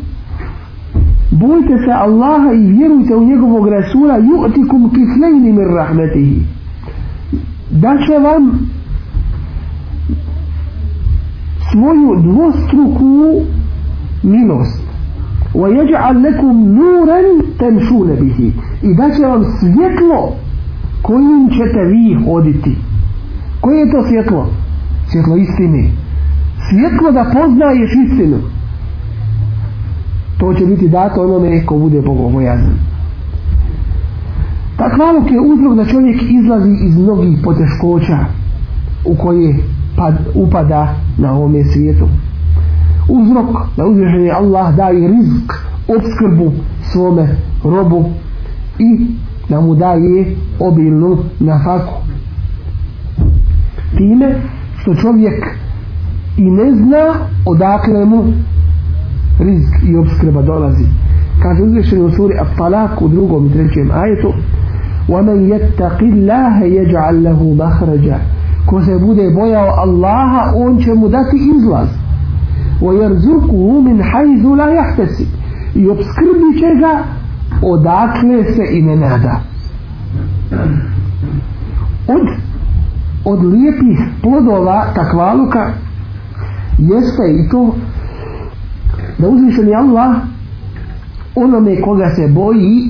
bojte 1.31 1.79
se 1.85 1.93
Allaha 1.93 2.53
i 2.53 2.73
vjerujte 2.73 3.17
u 3.17 3.25
njegovog 3.25 3.69
rasula 3.69 4.15
yu'tikum 4.19 4.91
kiflejni 4.91 5.53
min 5.53 5.67
rahmetihi 5.77 6.43
da 7.71 7.97
će 8.07 8.19
vam 8.19 8.69
svoju 11.71 12.23
dvostruku 12.23 13.43
milost 14.23 14.85
ويجعل 15.55 16.23
لكم 16.23 16.55
نورا 16.79 17.21
تمشون 17.59 18.09
به 18.15 18.53
i 18.83 18.95
da 18.95 19.11
će 19.17 19.23
vam 19.27 19.45
svjetlo 19.61 20.33
kojim 21.03 21.49
ćete 21.51 21.81
vi 21.93 22.15
hoditi 22.25 22.77
koje 23.61 23.79
je 23.79 23.91
to 23.91 24.09
svjetlo? 24.09 24.47
svjetlo 25.11 25.37
istine 25.37 25.91
svjetlo 26.69 27.11
da 27.13 27.25
poznaješ 27.35 27.91
istinu 28.05 28.39
to 30.40 30.54
će 30.54 30.66
biti 30.66 30.88
dato 30.88 31.22
onome 31.22 31.66
ko 31.66 31.78
bude 31.78 32.02
bogobojazan. 32.02 32.74
Takvaluk 34.78 35.32
je 35.32 35.40
uzrok 35.40 35.76
da 35.76 35.86
čovjek 35.86 36.22
izlazi 36.30 36.72
iz 36.86 36.98
mnogih 36.98 37.40
poteškoća 37.44 38.18
u 39.06 39.16
koje 39.16 39.56
pad, 39.98 40.16
upada 40.36 40.96
na 41.18 41.34
ovome 41.34 41.64
svijetu. 41.64 42.08
Uzrok 43.10 43.50
da 43.78 43.86
uzvišeni 43.86 44.32
Allah 44.32 44.76
daje 44.76 45.08
rizk 45.08 45.54
obskrbu 45.88 46.52
svome 46.92 47.36
robu 47.64 48.06
i 48.80 49.08
da 49.50 49.62
mu 49.62 49.76
daje 49.76 50.36
obilnu 50.60 51.18
nafaku. 51.40 51.94
Time 53.98 54.36
što 54.78 54.96
čovjek 54.96 55.46
i 56.38 56.44
ne 56.44 56.76
zna 56.76 57.14
odakle 57.46 58.06
mu 58.06 58.24
rizk 59.39 59.75
i 59.89 59.97
obskrba 59.97 60.43
dolazi 60.43 60.85
kaže 61.43 61.63
uzvišeni 61.63 62.03
u 62.03 62.11
suri 62.11 62.35
At-Talak 62.35 63.03
u 63.03 63.09
drugom 63.09 63.47
i 63.47 63.53
trećem 63.53 63.91
ajetu 63.91 64.33
وَمَنْ 65.09 65.39
يَتَّقِ 65.55 65.99
اللَّهَ 66.01 66.65
يَجْعَلْ 66.65 67.23
لَهُ 67.23 67.55
مَخْرَجًا 67.55 68.19
ko 68.67 68.83
se 68.83 68.99
bude 68.99 69.31
bojao 69.31 69.69
Allaha 69.77 70.53
on 70.57 70.79
će 70.79 70.95
mu 70.95 71.09
dati 71.09 71.37
izlaz 71.57 71.89
ويرزقه 72.83 73.81
من 73.81 74.03
حيث 74.03 74.45
لا 74.45 74.69
يحتسب 74.71 75.27
i 75.75 75.89
obskrbit 75.89 76.59
će 76.61 76.81
ga 76.81 77.05
odakle 77.63 78.45
se 78.45 78.79
i 78.79 78.83
ne 78.83 78.97
nada 78.97 79.41
od 82.09 82.27
od 83.25 83.45
lijepih 83.45 83.99
plodova 84.23 84.87
takvaluka 84.95 85.71
jeste 86.79 87.23
i 87.39 87.49
to 87.51 87.75
da 89.20 89.30
uzvišeni 89.30 89.76
Allah 89.76 90.16
onome 91.36 91.82
koga 91.82 92.10
se 92.16 92.28
boji 92.28 92.90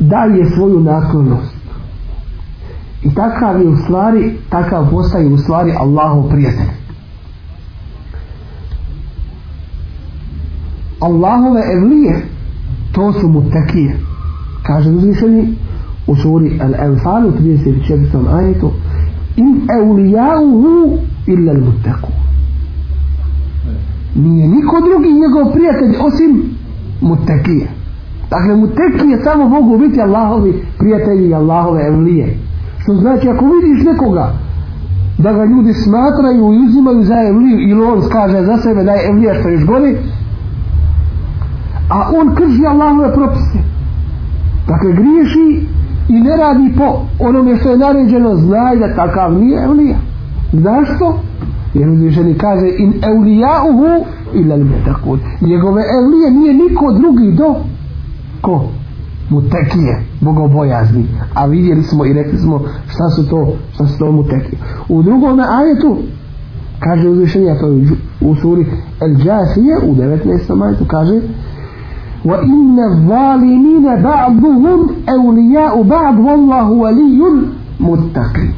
daje 0.00 0.50
svoju 0.50 0.80
naklonost? 0.80 1.54
I 3.02 3.14
takav 3.14 3.60
je 3.60 3.68
u 3.68 3.76
stvari 3.76 4.36
takav 4.50 4.90
postaje 4.90 5.28
u 5.28 5.38
stvari 5.38 5.72
Allahov 5.78 6.28
prijatelj. 6.28 6.70
Allahove 11.00 11.60
evlije 11.76 12.22
to 12.92 13.12
su 13.12 13.28
mutakije 13.28 14.10
kaže 14.62 14.90
uzvišeni 14.90 15.56
u 16.06 16.16
suri 16.16 16.60
Al-Anfal 16.60 17.26
u 17.26 17.32
34. 17.32 18.34
ajetu 18.38 18.70
in 19.36 19.60
evlijauhu 19.82 20.98
illa 21.26 21.52
al-muttaqun 21.52 22.29
nije 24.14 24.48
niko 24.48 24.76
drugi 24.80 25.12
njegov 25.12 25.52
prijatelj 25.52 25.94
osim 26.06 26.42
mutekije. 27.00 27.68
dakle 28.30 28.56
mutekije 28.56 29.22
samo 29.24 29.48
mogu 29.48 29.78
biti 29.78 30.00
Allahovi 30.00 30.62
prijatelji 30.78 31.28
i 31.28 31.34
Allahove 31.34 31.86
evlije 31.86 32.38
što 32.78 32.94
znači 32.94 33.28
ako 33.28 33.44
vidiš 33.44 33.84
nekoga 33.84 34.32
da 35.18 35.32
ga 35.32 35.44
ljudi 35.44 35.72
smatraju 35.72 36.52
i 36.52 36.64
uzimaju 36.66 37.02
za 37.02 37.14
evliju 37.28 37.58
ili 37.70 37.82
on 37.82 38.00
kaže 38.12 38.44
za 38.44 38.56
sebe 38.56 38.84
da 38.84 38.92
je 38.92 39.08
evlija 39.08 39.34
što 39.34 39.48
još 39.48 39.64
gori 39.64 39.96
a 41.90 42.10
on 42.20 42.34
krži 42.34 42.66
Allahove 42.66 43.14
propise 43.14 43.58
dakle 44.68 44.92
griješi 44.92 45.66
i 46.08 46.20
ne 46.20 46.36
radi 46.36 46.72
po 46.78 47.00
onome 47.18 47.56
što 47.56 47.70
je 47.70 47.78
naređeno 47.78 48.34
znaj 48.34 48.76
da 48.76 48.94
takav 48.94 49.32
nije 49.32 49.64
evlija 49.64 49.96
zašto? 50.52 51.18
jer 51.73 51.89
uzvišeni 51.89 52.33
kaže 52.33 52.67
in 52.77 52.93
evlijauhu 53.03 54.05
ila 54.33 54.55
li 54.55 54.63
metakun 54.63 55.19
njegove 55.41 55.81
evlije 55.99 56.31
nije 56.31 56.53
niko 56.53 56.93
drugi 56.93 57.31
do 57.31 57.55
ko? 58.41 58.69
mutekije 59.29 60.03
bogobojazni 60.21 61.05
a 61.33 61.45
vidjeli 61.45 61.83
smo 61.83 62.05
i 62.05 62.13
rekli 62.13 62.37
smo 62.37 62.61
šta 62.87 63.09
su 63.09 63.29
to 63.29 63.53
šta 63.73 63.87
su 63.87 63.99
to 63.99 64.11
mutekije 64.11 64.59
u 64.89 65.03
drugom 65.03 65.39
ajetu 65.39 65.97
kaže 66.79 67.09
uzvišenje 67.09 67.55
to 67.59 67.67
u 68.21 68.35
suri 68.35 68.65
El 69.01 69.15
Džasije 69.15 69.75
u 69.87 69.95
19. 69.95 70.63
ajetu 70.65 70.85
kaže 70.87 71.21
وإن 72.25 72.79
الظالمين 72.91 73.85
بعضهم 74.03 74.79
أولياء 75.09 75.81
بعض 75.83 76.19
والله 76.19 76.71
ولي 76.71 77.21
متقي 77.79 78.49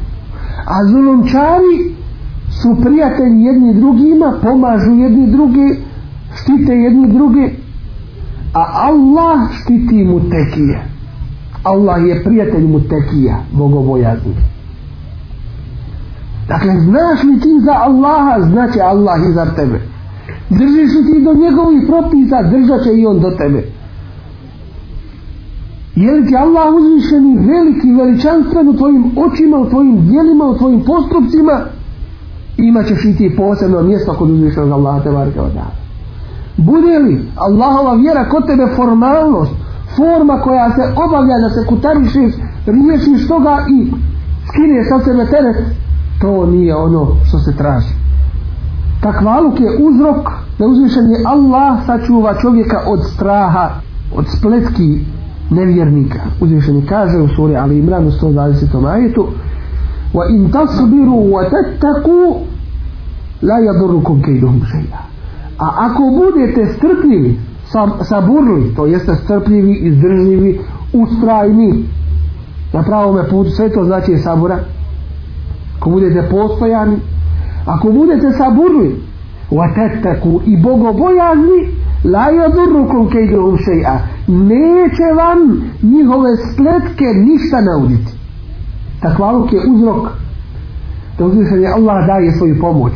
a 0.68 0.84
zulumčari 0.84 1.94
su 2.61 2.81
prijatelji 2.81 3.43
jedni 3.43 3.73
drugima 3.73 4.39
pomažu 4.43 4.91
jedni 4.91 5.31
drugi 5.31 5.77
štite 6.35 6.73
jedni 6.73 7.13
drugi 7.13 7.55
a 8.53 8.63
Allah 8.87 9.39
štiti 9.51 10.03
mu 10.03 10.19
tekije. 10.19 10.93
Allah 11.63 12.07
je 12.07 12.23
prijatelj 12.23 12.67
mutekija 12.67 13.37
bogobojazni. 13.51 14.35
Dakle 16.47 16.79
znaš 16.79 17.23
li 17.23 17.39
ti 17.39 17.59
za 17.65 17.73
Allaha 17.73 18.41
znaće 18.41 18.81
Allah 18.81 19.19
i 19.29 19.33
za 19.33 19.45
tebe. 19.45 19.81
Držiš 20.49 20.91
li 20.95 21.13
ti 21.13 21.21
do 21.23 21.33
njegovih 21.33 21.83
propisa 21.87 22.43
držat 22.43 22.83
će 22.83 22.93
i 22.93 23.05
on 23.05 23.19
do 23.19 23.29
tebe. 23.29 23.63
Je 25.95 26.11
li 26.11 26.27
ti 26.27 26.35
Allah 26.35 26.73
uzvišeni 26.73 27.37
veliki 27.37 27.91
veličanstven 27.91 28.69
u 28.69 28.77
tvojim 28.77 29.11
očima 29.17 29.57
u 29.57 29.69
tvojim 29.69 30.07
dijelima 30.07 30.45
u 30.45 30.57
tvojim 30.57 30.81
postupcima? 30.81 31.65
Imat 32.57 32.85
ćeš 32.87 33.05
i 33.05 33.15
ti 33.17 33.35
posebno 33.37 33.81
mjesto 33.81 34.13
kod 34.13 34.29
uzvišenog 34.29 34.71
Allaha 34.71 35.03
te 35.03 35.11
barke 35.11 35.41
od 35.41 35.51
bude 36.57 36.99
li 36.99 37.25
Allahova 37.35 37.93
vjera 37.93 38.29
kod 38.29 38.47
tebe 38.47 38.67
formalnost 38.75 39.51
forma 39.95 40.41
koja 40.41 40.69
se 40.69 40.81
obavlja 41.05 41.37
da 41.43 41.49
se 41.49 41.67
kutarišiš 41.67 42.33
riješiš 42.65 43.27
toga 43.27 43.57
i 43.69 43.91
skineš 44.47 44.85
sa 44.89 44.99
sebe 45.05 45.25
teret 45.25 45.57
to 46.21 46.45
nije 46.45 46.75
ono 46.75 47.07
što 47.27 47.39
se 47.39 47.57
traži 47.57 47.93
takvaluk 49.01 49.59
je 49.59 49.77
uzrok 49.79 50.31
da 50.59 50.65
uzvišen 50.65 51.03
je 51.11 51.23
Allah 51.25 51.85
sačuva 51.85 52.33
čovjeka 52.41 52.79
od 52.87 52.99
straha 53.13 53.69
od 54.15 54.25
spletki 54.37 55.05
nevjernika 55.49 56.19
Uzvišeni 56.41 56.85
kaže 56.85 57.17
u 57.17 57.27
suri 57.27 57.55
Ali 57.55 57.77
Imran 57.77 58.07
u 58.07 58.11
120. 58.11 58.87
ajetu 58.87 59.27
وإن 60.13 60.51
تصبروا 60.51 61.23
وتتقوا 61.35 62.35
لا 63.41 63.57
يضركم 63.59 64.21
كيدهم 64.21 64.59
شيئا. 64.71 64.99
A 65.59 65.85
ako 65.85 66.03
budete 66.03 66.65
strpljivi 66.73 67.39
saburli 68.03 68.75
to 68.75 68.85
jeste 68.85 69.15
strpljivi 69.15 69.73
izdržljivi 69.73 70.59
ustrajni 70.93 71.85
na 72.73 72.83
pravome 72.83 73.29
putu 73.29 73.49
sve 73.49 73.69
to 73.69 73.83
znači 73.83 74.11
je 74.11 74.17
sabura 74.17 74.59
ako 75.77 75.89
budete 75.89 76.29
postojani 76.31 76.97
ako 77.65 77.91
budete 77.91 78.31
saburli 78.37 78.95
وَتَتَّكُوا 79.51 80.39
i 80.45 80.57
bogobojazni 80.57 81.59
la 82.03 82.25
yadurrukum 82.31 83.09
kayduhum 83.13 83.57
shay'a 83.57 83.97
neće 84.27 85.07
vam 85.17 85.39
njihove 85.83 86.29
spletke 86.37 87.05
ništa 87.05 87.61
nauditi. 87.61 88.22
takvaluk 89.02 89.52
je 89.52 89.58
uzrok 89.70 90.08
da 91.18 91.24
uzvišenje 91.24 91.66
Allah 91.66 92.06
daje 92.06 92.32
svoju 92.32 92.60
pomoć 92.60 92.92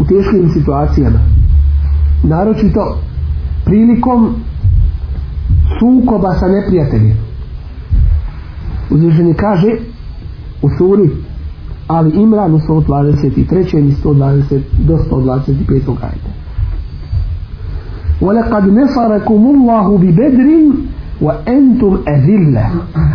u 0.00 0.04
teškim 0.04 0.50
situacijama 0.52 1.18
naročito 2.22 2.98
prilikom 3.64 4.34
sukoba 5.78 6.34
sa 6.34 6.46
neprijateljem 6.46 7.16
uzvišenje 8.90 9.34
kaže 9.34 9.68
u 10.62 10.68
suri 10.78 11.10
ali 11.86 12.10
Imran 12.10 12.54
u 12.54 12.58
123. 12.58 13.78
i 13.78 13.94
120 14.04 14.60
do 14.86 14.96
125. 15.10 15.96
ajde 16.02 16.38
ولقد 18.20 18.64
نصركم 18.68 19.42
الله 19.54 19.98
ببدر 19.98 20.48
wa 21.21 21.33
entum 21.45 21.97
ezille 22.05 22.65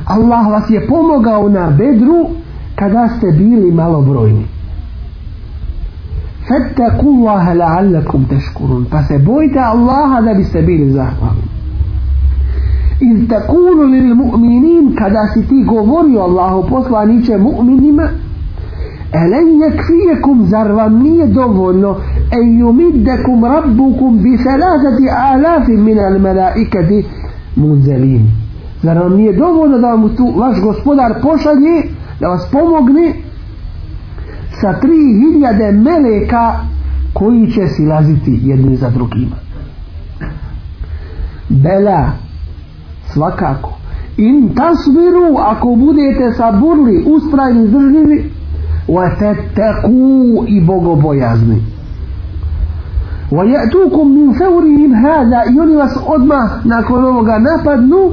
Allah 0.06 0.50
vas 0.50 0.70
je 0.70 0.80
pomogao 0.88 1.48
na 1.48 1.70
bedru 1.70 2.26
kada 2.76 3.08
ste 3.08 3.32
bili 3.32 3.72
malobrojni. 3.72 4.46
fattaku 6.48 7.08
Allahe 7.28 7.54
la'allakum 7.54 8.24
teškurun 8.28 8.84
pa 8.90 9.02
se 9.02 9.18
bojte 9.18 9.58
Allaha 9.58 10.20
da 10.22 10.34
biste 10.34 10.62
bili 10.62 10.90
zahvalni. 10.92 11.42
in 13.00 13.26
takunu 13.28 13.84
lil 13.87 14.14
mu'minin 14.14 14.94
kada 14.94 15.28
si 15.34 15.42
ti 15.48 15.64
govorio 15.64 16.20
Allahu 16.22 16.68
poslaniće 16.70 17.37
mu'minima 17.38 18.08
Elen 19.12 19.48
yakfiyakum 19.61 20.46
zarwa 20.46 20.88
nije 20.88 21.26
dovoljno? 21.26 21.96
en 22.30 22.58
yumiddakum 22.58 23.44
rabbukum 23.44 24.22
bi 24.22 24.37
thalathati 24.44 25.08
alafin 25.08 25.80
min 25.80 25.98
al 25.98 26.18
malaikati 26.18 27.06
munzelin. 27.56 28.30
Zar 28.82 28.98
vam 28.98 29.16
nije 29.16 29.32
dovoljno 29.32 29.78
da 29.78 29.87
vam 29.87 30.16
tu 30.16 30.32
vaš 30.37 30.61
gospodar 30.61 31.14
pošalje, 31.22 31.82
da 32.20 32.28
vas 32.28 32.48
pomogne 32.52 33.12
sa 34.61 34.80
tri 34.80 34.98
hiljade 35.20 35.72
meleka 35.72 36.61
koji 37.12 37.50
će 37.50 37.66
silaziti 37.66 38.40
jedni 38.42 38.76
za 38.76 38.90
drugima. 38.90 39.37
Bela, 41.48 42.11
svakako. 43.12 43.78
In 44.16 44.54
tasviru, 44.54 45.37
ako 45.38 45.74
budete 45.74 46.32
saburli, 46.37 47.04
ustrajni, 47.06 47.66
zržljivi, 47.66 48.30
u 48.88 49.02
efekte 49.02 49.62
ku 49.84 50.44
i 50.48 50.61
bogobojazni. 50.61 51.77
ويأتوكم 53.31 54.07
من 54.07 54.33
فورهم 54.33 54.93
هذا 55.05 55.43
يونيوس 55.57 55.97
أدما 56.07 56.62
nakon 56.65 57.05
ovoga 57.05 57.39
napadnu 57.39 58.12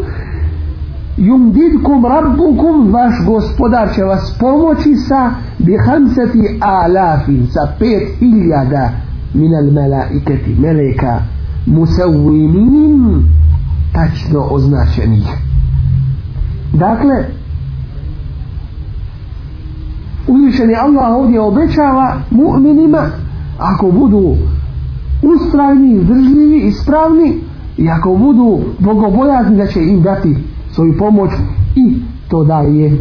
yumdidkum 1.18 2.04
rabbukum 2.04 2.92
vaš 2.92 3.14
gospodar 3.26 3.94
će 3.94 4.04
vas 4.04 4.36
pomoći 4.40 4.94
sa 4.94 5.30
bihamsati 5.58 6.58
alafin 6.60 7.46
sa 7.46 7.72
pet 7.78 8.18
hiljada 8.18 8.90
min 9.34 9.54
al 9.54 9.70
melaiketi 9.72 10.56
meleka 10.58 11.20
musawwimin 11.66 13.22
tačno 13.94 14.46
označenih 14.50 15.28
dakle 16.72 17.24
uzvišeni 20.28 20.74
Allah 20.74 21.16
ovdje 21.16 21.40
obećava 21.40 22.16
mu'minima 22.30 23.10
ako 23.58 23.90
budu 23.90 24.36
ustrajni, 25.23 25.93
izdržljivi, 25.93 26.67
ispravni. 26.67 27.33
I 27.77 27.89
ako 27.89 28.15
budu 28.15 28.59
bogobojazni 28.79 29.57
da 29.57 29.67
će 29.67 29.83
im 29.83 30.01
dati 30.01 30.35
svoju 30.71 30.97
pomoć 30.97 31.31
i 31.75 31.95
to 32.27 32.43
daje 32.43 32.97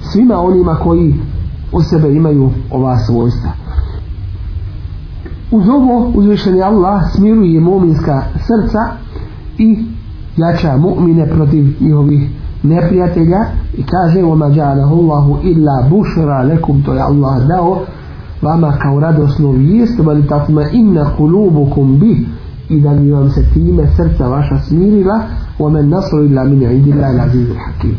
svima 0.00 0.40
onima 0.40 0.74
koji 0.74 1.14
u 1.72 1.82
sebe 1.82 2.12
imaju 2.12 2.50
ova 2.70 2.98
svojstva. 2.98 3.50
Uz 5.50 5.68
ovo 5.68 6.12
uzvišeni 6.14 6.62
Allah 6.62 7.02
smiruje 7.14 7.60
mu'minska 7.60 8.22
srca 8.34 8.78
i 9.58 9.84
jača 10.36 10.76
mu'mine 10.76 11.26
protiv 11.34 11.76
njihovih 11.80 12.30
neprijatelja 12.62 13.38
i 13.76 13.82
kaže 13.82 14.22
وَمَا 14.22 14.48
جَعَلَهُ 14.54 14.90
Allahu 15.00 15.38
illa 15.42 15.88
بُشْرَ 15.90 16.42
لَكُمْ 16.42 16.84
to 16.84 16.94
je 16.94 17.00
Allah 17.00 17.46
dao 17.48 17.78
vama 18.42 18.72
kao 18.82 19.00
radosnu 19.00 19.50
vijest 19.50 19.98
vali 19.98 20.26
tatma 20.26 20.62
inna 20.72 21.16
kulubukum 21.16 21.98
bi 21.98 22.26
i 22.68 22.80
da 22.80 22.90
bi 22.90 23.10
vam 23.10 23.30
se 23.30 23.44
time 23.54 23.86
srca 23.96 24.28
vaša 24.28 24.58
smirila 24.58 25.20
wa 25.58 25.70
men 25.70 25.88
nasru 25.88 26.24
illa 26.24 26.44
min 26.44 26.62
indila 26.62 27.12
ila 27.12 27.22
azizu 27.22 27.54
hakim 27.66 27.94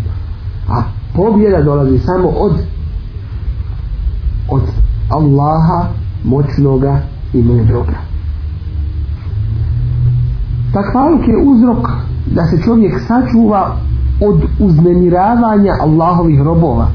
a 0.70 0.84
pobjeda 1.16 1.62
dolazi 1.62 2.00
samo 2.00 2.30
od 2.30 2.54
od 4.50 4.62
Allaha 5.10 5.88
moćnoga 6.24 7.00
i 7.34 7.42
mudroga. 7.44 7.98
Takvaluk 10.74 11.28
je 11.28 11.44
uzrok 11.46 11.88
da 12.36 12.46
se 12.46 12.62
čovjek 12.64 12.94
sačuva 13.08 13.76
od 14.22 14.42
uznemiravanja 14.60 15.74
Allahovih 15.82 16.42
robova 16.42 16.88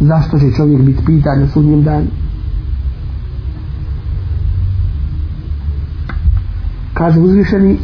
zašto 0.00 0.38
će 0.38 0.52
čovjek 0.56 0.82
biti 0.82 1.04
pitan 1.06 1.40
na 1.40 1.48
sudnjem 1.48 1.82
danu 1.82 2.06
kaže 6.94 7.20
uzvišeni 7.20 7.78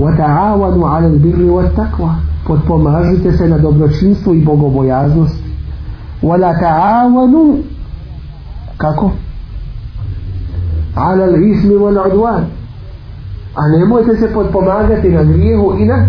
وَتَعَوَنُوا 0.00 0.88
عَلَى 0.88 1.06
الْبِرِّ 1.06 1.40
وَالتَّقْوَى 1.50 2.14
podpomažite 2.46 3.32
se 3.32 3.48
na 3.48 3.58
dobročinstvo 3.58 4.34
i 4.34 4.44
bogobojaznost 4.44 5.36
وَلَا 6.22 6.52
تَعَوَنُوا 6.60 7.56
kako? 8.76 9.10
عَلَى 10.96 11.24
الْإِثْمِ 11.24 11.70
وَالْعُدْوَانِ 11.82 12.44
a 13.54 13.78
nemojte 13.78 14.16
se 14.16 14.28
podpomagati 14.34 15.08
na 15.08 15.22
grijehu 15.22 15.74
i 15.78 15.84
na 15.84 16.06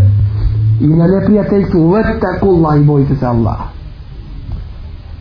i 0.81 0.87
na 0.87 1.07
neprijateljstvu 1.07 1.91
vettakullah 1.91 2.81
i 2.81 2.83
bojite 2.83 3.15
se 3.15 3.25
Allah 3.25 3.59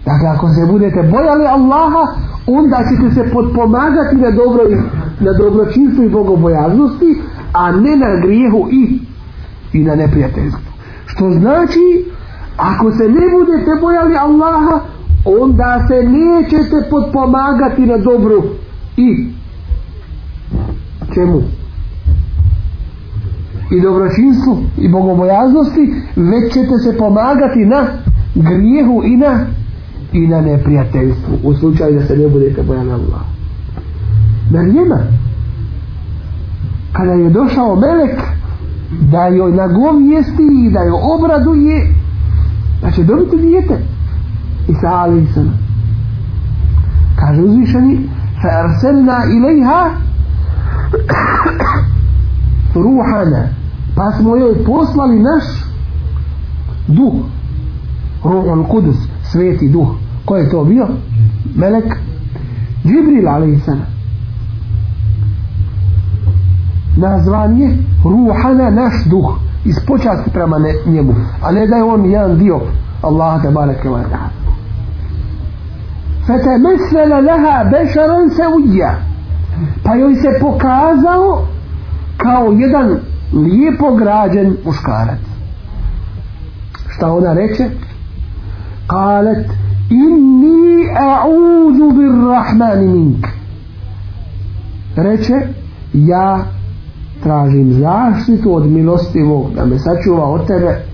dakle 0.06 0.28
ako 0.30 0.50
se 0.50 0.72
budete 0.72 1.04
bojali 1.12 1.46
Allaha 1.46 2.06
onda 2.48 2.78
ćete 2.90 3.16
se 3.16 3.32
podpomagati 3.34 4.16
na 4.16 4.32
dobro 4.32 4.64
na 5.20 5.34
dobročinstvu 5.34 6.04
i 6.04 6.10
bogobojaznosti 6.10 7.22
a 7.54 7.72
ne 7.72 7.96
na 7.96 8.22
grijehu 8.24 8.68
i 8.72 9.00
i 9.74 9.84
na 9.84 9.96
neprijateljstvu 9.96 10.72
što 11.06 11.32
znači 11.32 12.06
ako 12.58 12.92
se 12.92 13.04
ne 13.04 13.26
budete 13.38 13.72
bojali 13.82 14.16
Allaha 14.18 14.80
onda 15.26 15.86
se 15.88 16.04
nećete 16.04 16.90
podpomagati 16.90 17.82
na 17.86 17.98
dobru 17.98 18.44
i 18.98 19.28
čemu? 21.14 21.42
i 23.72 23.82
dobročinstvu 23.82 24.58
i 24.78 24.90
bogobojaznosti 24.90 25.94
već 26.16 26.54
ćete 26.54 26.78
se 26.84 26.98
pomagati 26.98 27.66
na 27.66 27.86
grijehu 28.36 29.04
i 29.06 29.18
na 29.18 29.46
i 30.16 30.28
na 30.28 30.42
neprijateljstvu 30.42 31.34
u 31.44 31.54
slučaju 31.54 32.00
da 32.00 32.06
se 32.06 32.18
ne 32.18 32.28
budete 32.28 32.64
bojani 32.64 32.92
Allah 32.92 33.22
Marijema 34.52 35.00
kada 36.94 37.12
je 37.12 37.30
došao 37.30 37.76
melek 37.76 38.22
da 39.12 39.28
joj 39.28 39.52
nagovijesti 39.52 40.48
i 40.66 40.72
da 40.72 40.80
joj 40.80 41.00
obraduje 41.16 41.94
da 42.82 42.92
će 42.92 43.04
dobiti 43.04 43.38
dijete. 43.38 43.80
Isa 44.68 44.88
alaih 44.88 45.34
sallam 45.34 45.58
kaže 47.16 47.42
uzvišeni 47.42 48.10
fa 48.42 48.48
arselna 48.48 49.18
ilaiha 49.38 49.90
ruhana. 52.86 53.48
Pa 53.96 54.12
smo 54.12 54.36
joj 54.36 54.64
poslali 54.66 55.20
naš 55.20 55.44
duh 56.88 57.14
ruhul 58.24 58.64
kudus 58.64 58.98
sveti 59.32 59.70
duh 59.70 60.05
ko 60.26 60.36
je 60.36 60.50
to 60.50 60.64
bio 60.64 60.88
melek 61.56 61.96
Džibril 62.86 63.30
alaihissalam 63.30 63.96
nazvan 66.98 67.58
je 67.58 67.78
ruhana 68.04 68.70
naš 68.70 68.94
duh 69.06 69.38
iz 69.66 69.76
počasti 69.88 70.30
prema 70.30 70.58
njemu 70.86 71.16
a 71.42 71.52
ne 71.52 71.68
da 71.68 71.76
je 71.76 71.84
on 71.84 72.06
jedan 72.06 72.38
dio 72.38 72.60
Allaha 73.02 73.42
te 73.42 73.52
barek 73.52 73.84
wa 73.84 74.04
ta'ala. 74.12 74.30
fete 76.28 76.58
mislela 76.58 77.20
leha 77.20 77.64
bešaran 77.72 78.30
se 78.30 78.44
uđa. 78.58 78.92
pa 79.84 79.96
joj 79.96 80.16
se 80.16 80.40
pokazao 80.42 81.48
kao 82.18 82.52
jedan 82.52 83.00
lijepo 83.34 83.96
građen 83.96 84.58
muškarac 84.66 85.20
šta 86.96 87.14
ona 87.14 87.34
reče 87.34 87.70
kalet 88.88 89.65
inni 89.90 90.88
a'udhu 90.98 91.92
birrahmani 91.92 92.88
mink. 92.88 93.28
Reče 94.96 95.34
ja 95.94 96.46
tražim 97.24 97.74
zaštitu 97.74 98.56
od 98.56 98.72
milostivog 98.72 99.54
da 99.56 99.66
me 99.66 99.80
sačuva 99.80 100.24
od 100.24 100.48
tebe. 100.48 100.86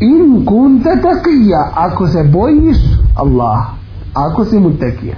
In 0.00 0.46
kunta 0.46 0.90
takija 0.90 1.70
ako 1.74 2.06
se 2.06 2.24
bojiš 2.32 2.76
Allah 3.16 3.66
ako 4.14 4.44
si 4.44 4.58
mutekija. 4.58 5.16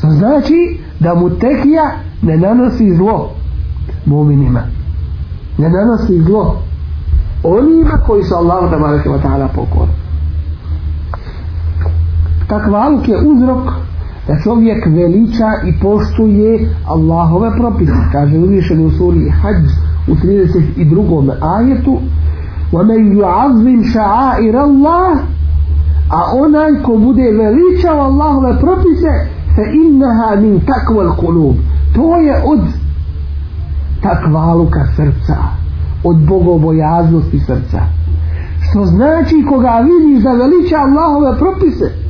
To 0.00 0.10
znači 0.10 0.78
da 1.00 1.14
mutekija 1.14 1.84
ne 2.22 2.36
nanosi 2.36 2.94
zlo 2.94 3.30
muminima. 4.06 4.60
Ne 5.58 5.70
nanosi 5.70 6.22
zlo 6.22 6.62
onima 7.42 8.00
koji 8.06 8.24
su 8.24 8.34
Allah 8.34 8.70
da 8.70 8.78
barake 8.78 9.08
ta'ala 9.08 9.48
pokorni 9.54 10.07
takvaluk 12.47 13.07
je 13.07 13.17
uzrok 13.17 13.63
da 14.27 14.33
čovjek 14.43 14.85
veliča 14.85 15.49
i 15.65 15.79
poštuje 15.81 16.69
Allahove 16.87 17.49
propise 17.57 18.01
kaže 18.11 18.37
uzvišeni 18.37 18.85
u 18.85 18.91
suri 18.91 19.29
Hajj 19.29 19.55
u 20.07 20.15
32. 20.15 21.31
ajetu 21.57 21.97
وَمَنْ 22.73 23.01
يُعَظِّمْ 23.17 23.79
شَعَائِرَ 23.93 24.55
اللَّهِ 24.67 25.33
a 26.09 26.19
onaj 26.35 26.71
ko 26.83 26.97
bude 26.97 27.31
veličao 27.31 27.99
Allahove 27.99 28.59
propise 28.59 29.11
fe 29.55 29.63
innaha 29.85 30.35
min 30.41 30.59
takval 30.59 31.15
kulub 31.15 31.55
to 31.95 32.17
je 32.17 32.35
od 32.45 32.59
takvaluka 34.01 34.85
srca 34.95 35.37
od 36.03 36.17
bogobojaznosti 36.27 37.39
srca 37.39 37.79
što 38.59 38.85
znači 38.85 39.45
koga 39.49 39.85
vidiš 39.89 40.23
da 40.23 40.31
veliča 40.31 40.75
Allahove 40.77 41.37
propise 41.39 42.03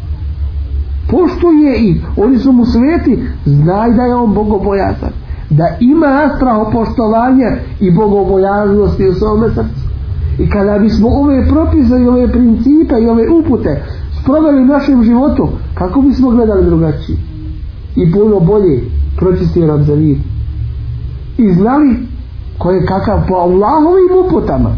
poštuje 1.11 1.79
ih. 1.79 2.07
Oni 2.17 2.39
su 2.39 2.53
mu 2.53 2.65
sveti. 2.65 3.19
Znaj 3.45 3.93
da 3.93 4.03
je 4.03 4.15
on 4.15 4.35
bogobojazan. 4.35 5.13
Da 5.51 5.65
ima 5.81 6.31
straho 6.37 6.71
poštovanja 6.73 7.51
i 7.81 7.91
bogobojaznosti 7.91 9.09
u 9.09 9.15
svome 9.15 9.49
srcu. 9.49 9.89
I 10.39 10.51
kada 10.51 10.79
bismo 10.79 11.09
ove 11.09 11.49
propise 11.49 12.01
i 12.01 12.07
ove 12.07 12.33
principe 12.33 12.95
i 13.01 13.07
ove 13.07 13.29
upute 13.31 13.83
sproveli 14.21 14.63
u 14.63 14.67
našem 14.67 15.05
životu 15.05 15.49
kako 15.75 16.01
bismo 16.01 16.31
gledali 16.31 16.65
drugačije? 16.65 17.19
I 17.97 18.13
puno 18.13 18.41
bolje 18.41 18.83
pročistio 19.17 19.67
nam 19.67 19.85
za 19.85 19.95
vid. 19.95 20.19
I 21.39 21.53
znali 21.53 21.97
ko 22.59 22.71
je 22.71 22.87
kakav 22.87 23.29
po 23.29 23.35
Allahovim 23.35 24.27
uputama. 24.27 24.71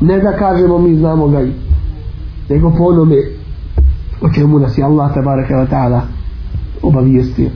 Ne 0.00 0.20
da 0.20 0.32
kažemo 0.32 0.78
mi 0.78 0.96
znamo 0.96 1.28
ga 1.28 1.42
i 1.42 1.52
nego 2.48 2.72
po 2.78 2.84
onome 2.84 3.16
o 4.22 4.28
čemu 4.34 4.58
nas 4.58 4.78
je 4.78 4.84
Allah 4.84 5.14
tabaraka 5.14 5.54
wa 5.54 5.66
ta'ala 5.66 6.00
obavijestio? 6.82 7.50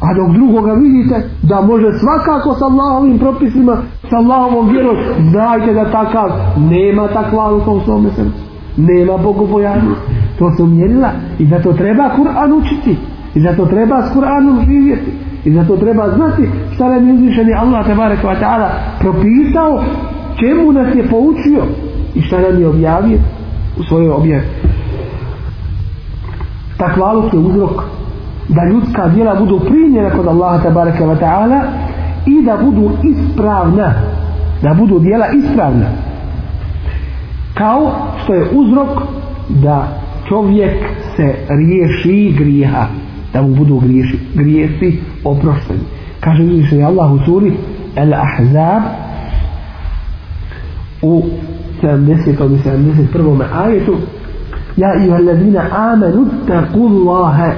A 0.00 0.14
dok 0.14 0.30
drugoga 0.34 0.72
vidite 0.72 1.28
da 1.42 1.60
može 1.60 1.86
svakako 1.98 2.54
sa 2.54 2.64
Allahovim 2.64 3.18
propisima 3.18 3.76
sa 4.10 4.16
Allahovom 4.16 4.68
vjerom 4.68 4.96
znajte 5.30 5.72
da 5.74 5.90
takav 5.90 6.30
nema 6.70 7.08
takva 7.08 7.54
u 7.54 7.60
tom 7.60 7.80
svome 7.84 8.10
srcu. 8.10 8.42
Nema 8.76 9.16
bogobojanja 9.16 9.94
to 10.38 10.50
su 10.56 10.66
mjerila 10.66 11.10
i 11.38 11.46
zato 11.46 11.72
treba 11.72 12.10
Kur'an 12.16 12.52
učiti. 12.52 12.96
I 13.34 13.40
zato 13.40 13.66
treba 13.66 14.02
s 14.02 14.16
Kur'anom 14.16 14.64
živjeti. 14.66 15.10
I 15.44 15.52
zato 15.52 15.76
treba 15.76 16.10
znati 16.16 16.48
šta 16.74 16.88
nam 16.88 17.08
je 17.08 17.14
uzvišeni 17.14 17.54
Allah 17.54 17.86
tabaraka 17.86 18.28
wa 18.28 18.40
ta'ala 18.40 18.68
propisao 19.00 19.82
čemu 20.40 20.72
nas 20.72 20.94
je 20.94 21.08
poučio 21.08 21.62
i 22.14 22.20
šta 22.22 22.40
nam 22.40 22.60
je 22.60 22.68
objavio 22.68 23.18
u 23.78 23.82
svojoj 23.82 24.10
objavi 24.10 24.46
takvaluk 26.82 27.32
je 27.32 27.38
uzrok 27.38 27.82
da 28.48 28.64
ljudska 28.64 29.08
djela 29.08 29.34
budu 29.34 29.60
primljena 29.60 30.10
kod 30.10 30.26
Allaha 30.26 30.62
tabaraka 30.62 31.04
wa 31.04 31.16
ta'ala 31.20 31.60
i 32.26 32.42
da 32.42 32.56
budu 32.64 32.90
ispravna 33.02 33.94
da 34.62 34.74
budu 34.74 34.98
djela 34.98 35.26
ispravna 35.28 35.86
kao 37.54 37.92
što 38.22 38.34
je 38.34 38.48
uzrok 38.52 38.88
da 39.48 39.88
čovjek 40.28 40.76
se 41.16 41.34
riješi 41.48 42.34
grijeha 42.38 42.86
da 43.32 43.42
mu 43.42 43.54
budu 43.54 43.78
griješi, 43.78 44.18
grijesi 44.34 45.00
oprošteni 45.24 45.80
kaže 46.20 46.42
uzvišen 46.42 46.84
Allah 46.84 47.12
u 47.12 47.18
suri 47.24 47.52
El 47.96 48.14
Ahzab 48.14 48.82
u 51.02 51.22
70. 51.82 52.30
i 52.30 52.68
71. 53.14 53.42
ajetu 53.64 53.96
Ja 54.76 54.94
i 55.04 55.10
alladina 55.10 55.62
amanu 55.70 56.26
taqullaha. 56.46 57.52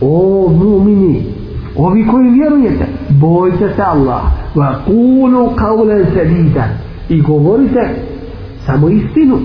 O 0.00 0.48
mumini 0.48 1.22
ovi 1.76 2.06
koji 2.06 2.30
vjerujete 2.30 2.86
bojte 3.08 3.74
se 3.76 3.82
Allah 3.82 4.22
wa 4.54 4.74
kulu 4.86 5.50
qawlan 5.56 6.04
sadida. 6.14 6.64
I 7.08 7.20
govorite 7.20 7.88
samo 8.66 8.88
istinu. 8.88 9.38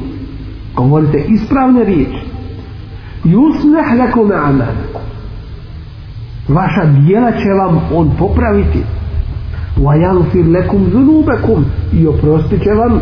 Govorite 0.76 1.18
ispravne 1.18 1.84
riječi. 1.84 2.26
Yuslih 3.24 3.98
lakum 4.00 4.32
a'malakum. 4.32 5.02
Vaša 6.48 6.86
djela 6.86 7.32
će 7.32 7.50
vam 7.50 7.80
on 7.94 8.12
popraviti. 8.20 8.80
Wa 9.78 9.94
yaghfir 9.96 10.58
lakum 10.58 10.86
dhunubakum. 10.86 11.66
I 11.94 12.08
oprostit 12.08 12.64
će 12.64 12.70
vam 12.70 13.00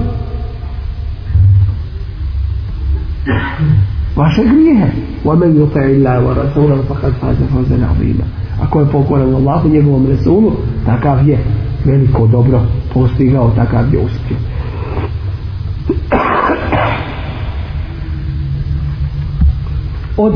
vaše 4.22 4.42
grijehe. 4.44 4.90
wa 5.26 5.36
man 5.36 5.56
yuti 5.58 5.80
illaha 5.92 6.20
wa 6.20 6.34
rasulahu 6.34 6.84
faqad 6.90 7.14
faza 7.22 7.46
fawzan 7.54 7.84
'azima 7.84 8.26
ako 8.64 8.80
je 8.80 8.86
pokoran 8.86 9.36
Allahu 9.36 9.70
njegovom 9.70 10.08
resulu 10.08 10.52
takav 10.86 11.28
je 11.30 11.38
veliko 11.86 12.28
dobro 12.28 12.62
postigao 12.94 13.52
takav 13.56 13.94
je 13.94 14.00
uspjeh. 14.00 14.40
Od 20.18 20.34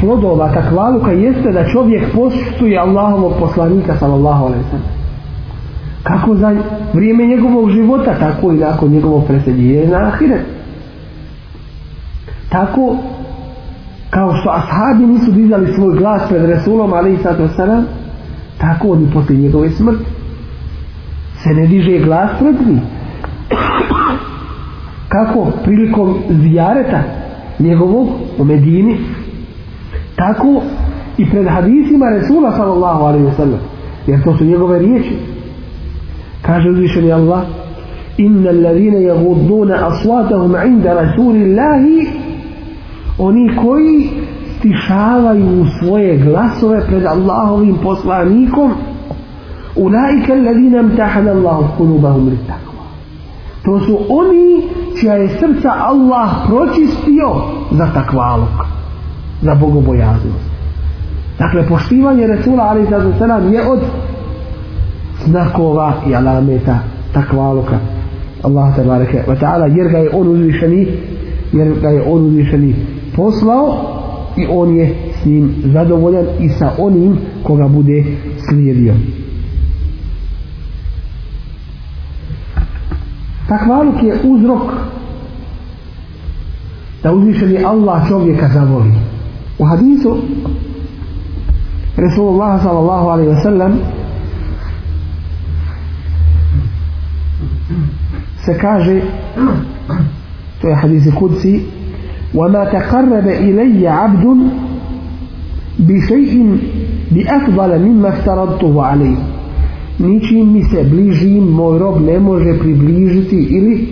plodova 0.00 0.52
takvaluka 0.54 1.10
jeste 1.10 1.52
da 1.52 1.68
čovjek 1.68 2.14
postuje 2.14 2.78
Allahovog 2.78 3.32
poslanika 3.40 3.96
sallallahu 3.96 4.44
alaihi 4.44 4.64
sallam 4.64 4.99
kako 6.02 6.34
za 6.34 6.56
vrijeme 6.92 7.26
njegovog 7.26 7.70
života 7.70 8.14
tako 8.18 8.52
i 8.52 8.56
nakon 8.56 8.90
njegovog 8.90 9.26
preseljenja 9.26 9.98
na 9.98 10.06
ahiret. 10.06 10.42
Tako 12.48 12.96
kao 14.10 14.34
što 14.34 14.50
ashabi 14.50 15.06
nisu 15.12 15.32
dizali 15.32 15.72
svoj 15.72 15.98
glas 15.98 16.22
pred 16.28 16.44
Resulom 16.44 16.92
ali 16.92 17.14
i 17.14 17.18
sato 17.18 17.48
sada 17.48 17.82
tako 18.58 18.88
oni 18.88 19.06
poslije 19.14 19.40
njegove 19.40 19.70
smrti. 19.70 20.04
Se 21.42 21.48
ne 21.48 21.66
diže 21.66 21.98
glas 21.98 22.30
pred 22.38 22.54
njih. 22.68 22.80
Kako? 25.08 25.46
Prilikom 25.64 26.18
zijareta 26.30 27.02
njegovog 27.58 28.08
u 28.38 28.44
Medini. 28.44 28.98
Tako 30.16 30.62
i 31.18 31.30
pred 31.30 31.46
hadisima 31.48 32.06
Resula 32.08 32.52
sallallahu 32.52 33.04
alaihi 33.04 33.26
wa 33.26 33.36
sallam 33.36 33.60
jer 34.06 34.22
to 34.24 34.36
su 34.36 34.44
njegove 34.44 34.78
riječi 34.78 35.29
kaže 36.42 36.70
uzvišeni 36.70 37.12
Allah 37.12 37.42
inna 38.18 38.50
allazine 38.50 39.02
jagudduna 39.02 39.74
aswatahum 39.86 40.54
'inda 40.66 40.94
rasulillahi 40.94 42.08
oni 43.18 43.56
koji 43.56 44.10
stišavaju 44.58 45.66
svoje 45.78 46.16
glasove 46.16 46.80
pred 46.86 47.04
Allahovim 47.06 47.76
poslanikom 47.82 48.70
ulaika 49.76 50.32
allazine 50.32 50.78
amtahana 50.78 51.30
Allahu 51.30 51.64
qulubahum 51.78 52.28
littaqwa 52.28 52.84
to 53.64 53.80
su 53.80 53.98
oni 54.08 54.62
čija 55.00 55.14
je 55.14 55.28
srca 55.28 55.70
Allah 55.78 56.30
pročistio 56.46 57.34
za 57.70 57.86
takvaluk 57.94 58.66
za 59.42 59.54
bogobojaznost 59.54 60.50
dakle 61.38 61.66
poštivanje 61.68 62.26
Resula 62.26 62.62
ali 62.62 63.54
je 63.54 63.68
od 63.68 63.80
znakova 65.26 65.94
i 66.08 66.14
alameta 66.14 66.78
takvaluka 67.12 67.78
Allah 68.42 68.76
te 68.76 68.82
bareke 68.82 69.22
wa 69.28 69.40
ta'ala 69.40 69.66
jer 69.66 69.88
ga 69.88 69.98
je 69.98 70.10
on 70.14 70.28
uzvišeni 70.28 70.88
jer 71.52 71.80
ga 71.80 71.88
je 71.88 72.02
on 72.02 72.26
uzvišeni 72.26 72.74
poslao 73.16 73.74
i 74.36 74.46
on 74.50 74.76
je 74.76 74.94
s 75.22 75.24
njim 75.24 75.54
zadovoljan 75.64 76.24
i 76.40 76.48
sa 76.48 76.70
onim 76.78 77.16
koga 77.42 77.68
bude 77.68 78.04
slijedio. 78.48 78.94
Takvaluk 83.48 84.02
je 84.02 84.14
uzrok 84.24 84.62
da 87.02 87.12
uzvišeni 87.12 87.64
Allah 87.64 88.08
čovjeka 88.08 88.48
zavoli. 88.48 88.92
U 89.58 89.64
hadisu 89.64 90.16
Resulullah 91.96 92.62
sallallahu 92.62 93.08
alaihi 93.08 93.30
wa 93.30 93.42
se 98.45 98.57
kaže 98.57 99.01
to 100.61 100.67
je 100.67 100.75
hadis 100.75 101.13
kudsi 101.19 101.61
وما 102.35 102.63
تقرب 102.65 103.27
إلي 103.27 103.87
عبد 103.87 104.25
بشيء 105.79 106.57
بأفضل 107.11 107.71
مما 107.79 108.09
افترضته 108.09 108.83
عليه 108.83 109.17
ničim 109.99 110.53
mi 110.53 110.63
se 110.63 110.83
bližim 110.83 111.43
moj 111.43 111.79
rob 111.79 112.01
ne 112.01 112.19
može 112.19 112.59
približiti 112.59 113.35
ili 113.35 113.87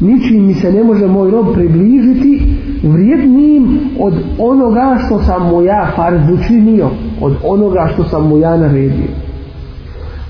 ničim 0.00 0.46
mi 0.46 0.54
se 0.54 0.72
ne 0.72 0.84
može 0.84 1.06
moj 1.06 1.30
rob 1.30 1.54
približiti 1.54 2.42
vrijednijim 2.82 3.78
od 3.98 4.14
onoga 4.38 4.98
što 5.06 5.22
sam 5.22 5.48
mu 5.48 5.62
ja 5.62 5.92
farz 5.96 6.20
učinio 6.30 6.88
od 7.20 7.36
onoga 7.44 7.90
što 7.94 8.04
sam 8.04 8.28
mu 8.28 8.38
ja 8.38 8.56
naredio 8.56 9.08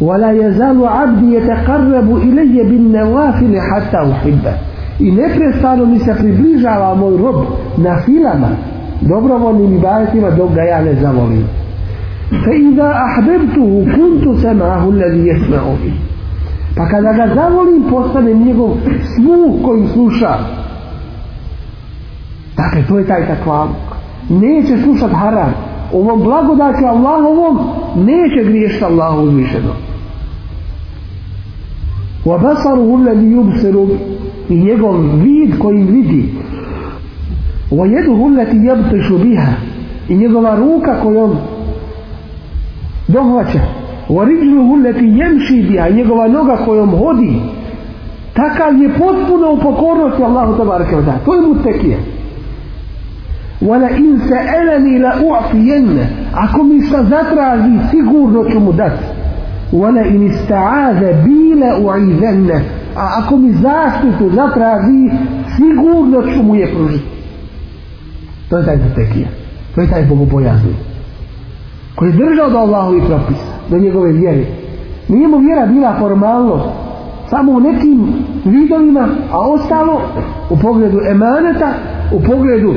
ولا 0.01 0.31
يزال 0.33 0.87
عبدي 0.87 1.35
يتقرب 1.35 2.17
إلي 2.17 2.63
بالنوافل 2.63 3.61
حتى 3.61 3.97
أحبه 4.13 4.55
i 5.01 5.11
neprestano 5.13 5.87
mi 5.87 5.99
se 5.99 6.15
približava 6.15 6.95
moj 6.95 7.17
rob 7.17 7.37
na 7.77 7.99
filama 8.05 8.49
dobrovoljnim 9.01 9.77
ibadetima 9.77 10.31
dok 10.31 10.55
ga 10.55 10.63
ja 10.63 10.81
ne 10.85 10.95
zavolim 10.95 11.45
fa 12.45 12.53
iza 12.55 12.93
ahbebtuhu 13.07 13.85
kuntu 13.95 14.41
samahu 14.41 14.91
alladhi 14.93 15.29
yasma'u 15.31 15.77
bi 15.83 15.93
pa 16.77 16.89
kada 16.89 17.13
ga 17.13 17.35
zavolim 17.35 17.83
postane 17.91 18.35
njegov 18.35 18.71
sluh 19.15 19.63
koji 19.65 19.87
sluša 19.87 20.39
dakle 22.57 22.83
to 22.89 22.99
je 22.99 23.07
taj 23.07 23.27
takvaluk 23.27 23.87
neće 24.29 24.83
slušat 24.83 25.11
haram 25.11 25.55
ovom 25.93 26.23
blagodaću 26.23 26.85
Allahovom 26.87 27.59
neće 27.97 28.51
griješiti 28.51 28.85
Allahu 28.85 29.23
uzvišeno 29.23 29.73
وبصره 32.27 32.99
الذي 33.01 33.27
يبصر 33.27 33.75
i 34.51 34.55
njegov 34.55 34.97
vid 35.23 35.59
koji 35.59 35.83
vidi 35.83 36.25
ويده 37.73 38.27
التي 38.27 38.57
يبطش 38.57 39.09
بها 39.13 39.55
i 40.09 40.15
njegova 40.17 40.57
ruka 40.57 41.01
kojom 41.03 41.37
dohvaća 43.09 43.61
ورجله 44.11 44.75
التي 44.75 45.05
يمشي 45.05 45.63
بها 45.63 45.89
i 45.89 45.95
njegova 45.95 46.29
noga 46.29 46.57
kojom 46.57 46.91
hodi 46.91 47.33
takav 48.35 48.83
je 48.83 48.89
potpuno 48.89 49.53
u 49.53 49.59
pokornosti 49.59 50.23
Allahu 50.23 50.57
tabaraka 50.59 50.97
wa 50.97 51.05
ta'ala 51.05 51.25
to 51.25 51.35
je 51.35 51.41
mutekije 51.41 51.99
wala 53.63 53.89
in 53.99 54.19
sa'alani 54.29 54.99
la 54.99 55.13
u'fiyanna 55.31 56.05
ako 56.35 56.65
mi 56.65 56.83
šta 56.83 57.03
zatraži 57.03 57.79
sigurno 57.91 58.45
ću 58.51 58.61
mu 58.61 58.73
dati 58.73 59.05
wala 59.72 60.08
in 60.08 60.24
ista'aza 60.24 61.14
bi 61.24 61.56
la 61.60 61.80
u'idhanna 61.80 62.62
a 62.96 63.08
ako 63.20 63.38
mi 63.38 63.54
zaštitu 63.54 64.30
zatraži 64.36 65.10
sigurno 65.56 66.22
ću 66.22 66.44
mu 66.44 66.56
je 66.56 66.74
pružiti. 66.76 67.12
To 68.50 68.58
je 68.58 68.66
taj 68.66 68.78
zatekija 68.78 69.28
to 69.76 69.82
je 69.82 69.90
taj 69.90 70.06
bogobojazni. 70.06 70.76
Koji 71.96 72.10
je 72.10 72.18
držao 72.18 72.50
do 72.50 72.58
Allahovi 72.58 73.02
propis, 73.08 73.38
do 73.70 73.78
njegove 73.78 74.12
vjere. 74.12 74.46
Nije 75.08 75.28
mu 75.28 75.38
vjera 75.38 75.66
bila 75.66 75.96
formalnost 76.00 76.66
samo 77.30 77.52
u 77.52 77.60
nekim 77.60 78.14
vidovima 78.46 79.08
a 79.32 79.40
ostalo 79.40 80.02
u 80.50 80.58
pogledu 80.58 81.00
emaneta 81.12 81.74
u 82.12 82.20
pogledu 82.20 82.74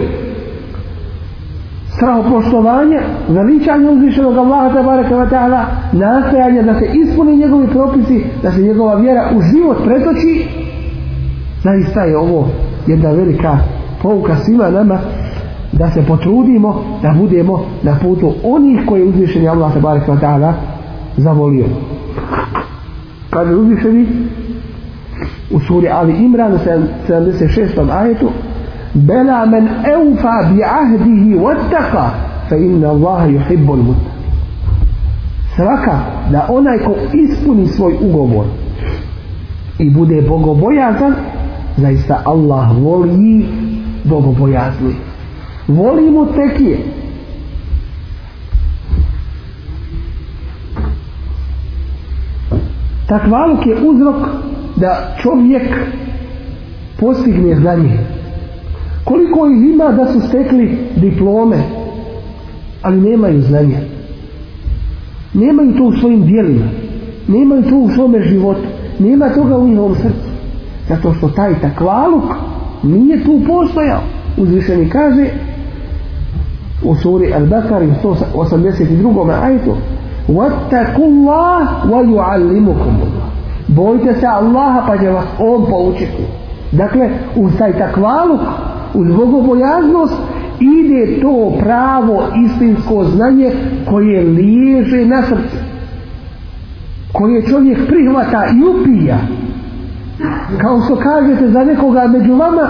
strahopoštovanja, 2.05 3.01
veličanja 3.29 3.91
uzvišenog 3.91 4.37
Allaha 4.37 4.75
tabaraka 4.75 5.15
wa 5.15 5.31
ta'ala, 5.31 5.65
nastojanja 5.93 6.63
da 6.63 6.75
se 6.79 6.87
ispuni 6.87 7.37
njegovi 7.37 7.67
propisi, 7.67 8.25
da 8.43 8.53
se 8.53 8.63
njegova 8.63 8.95
vjera 8.95 9.31
u 9.37 9.41
život 9.43 9.77
pretoči, 9.85 10.49
zaista 11.63 12.01
je 12.01 12.19
ovo 12.19 12.49
jedna 12.87 13.11
velika 13.11 13.59
pouka 14.03 14.37
svima 14.37 14.71
nama 14.71 14.99
da 15.73 15.91
se 15.91 16.03
potrudimo 16.03 16.85
da 17.03 17.15
budemo 17.19 17.67
na 17.83 17.97
putu 18.03 18.33
onih 18.45 18.81
koji 18.87 19.01
je 19.01 19.09
uzvišeni 19.09 19.49
Allah 19.49 19.73
tabaraka 19.75 20.13
wa 20.13 20.21
ta'ala 20.21 20.53
zavolio. 21.17 21.65
Pa 23.31 23.39
Kaže 23.39 23.55
uzvišeni 23.55 24.07
u 25.51 25.61
suri 25.61 25.89
Ali 25.89 26.25
Imran 26.25 26.59
76. 27.09 27.91
ajetu 27.91 28.29
بلى 28.96 29.46
من 29.46 29.68
أوفى 29.68 30.38
بعهده 30.58 31.42
واتقى 31.42 32.12
فإن 32.50 32.84
الله 32.86 33.26
يحب 33.26 33.72
المتقين 33.72 34.20
svaka 35.60 36.00
da 36.32 36.46
onaj 36.50 36.80
ko 36.86 36.96
ispuni 37.14 37.68
svoj 37.68 37.94
ugovor 38.02 38.46
i 39.80 39.90
bude 39.90 40.22
bogobojazan 40.22 41.14
zaista 41.78 42.22
Allah 42.26 42.72
voli 42.82 43.46
bogobojazni 44.04 44.94
voli 45.68 46.12
mu 46.12 46.26
tekije 46.26 46.78
takvaluk 53.08 53.66
je 53.66 53.76
uzrok 53.90 54.16
da 54.76 55.16
čovjek 55.22 55.68
postigne 57.00 57.56
znanje 57.56 58.13
koliko 59.04 59.48
ih 59.48 59.74
ima 59.74 59.92
da 59.92 60.06
su 60.06 60.28
stekli 60.28 60.78
diplome 60.96 61.58
ali 62.82 63.02
nemaju 63.02 63.42
znanja 63.42 63.80
nemaju 65.34 65.74
to 65.78 65.84
u 65.84 65.94
svojim 65.94 66.26
dijelima 66.26 66.66
nemaju 67.28 67.64
to 67.70 67.78
u 67.78 67.90
svome 67.90 68.22
životu 68.22 68.68
nema 69.00 69.30
toga 69.30 69.58
u 69.58 69.68
njihovom 69.68 69.96
srcu 69.96 70.30
zato 70.90 71.14
što 71.14 71.30
taj 71.30 71.60
takvaluk 71.62 72.24
nije 72.84 73.24
tu 73.24 73.42
postojao 73.48 74.02
uzvišeni 74.38 74.90
kaže 74.90 75.26
u 76.84 76.96
suri 76.96 77.34
Al-Bakari 77.34 77.94
182. 78.04 79.44
ajtu 79.44 79.76
وَاتَّقُوا 80.30 81.08
اللَّهِ 81.14 81.66
وَيُعَلِّمُكُمُ 81.92 82.96
اللَّهِ 83.06 83.30
bojte 83.68 84.14
se 84.20 84.28
Allaha 84.28 84.88
pa 84.88 84.98
će 84.98 85.10
vas 85.10 85.26
on 85.40 85.66
poučiti 85.70 86.24
dakle 86.72 87.10
uz 87.36 87.52
taj 87.58 87.78
takvaluk 87.78 88.42
uz 88.95 89.09
bogobojaznost 89.17 90.15
ide 90.61 91.21
to 91.21 91.57
pravo 91.61 92.23
istinsko 92.47 93.05
znanje 93.05 93.51
koje 93.91 94.23
liježe 94.23 95.07
na 95.07 95.23
srcu 95.23 95.57
koje 97.13 97.47
čovjek 97.47 97.79
prihvata 97.89 98.45
i 98.47 98.69
upija. 98.69 99.19
Kao 100.61 100.81
što 100.81 100.97
kažete 100.97 101.49
za 101.49 101.65
nekoga 101.65 102.07
među 102.07 102.35
vama 102.37 102.69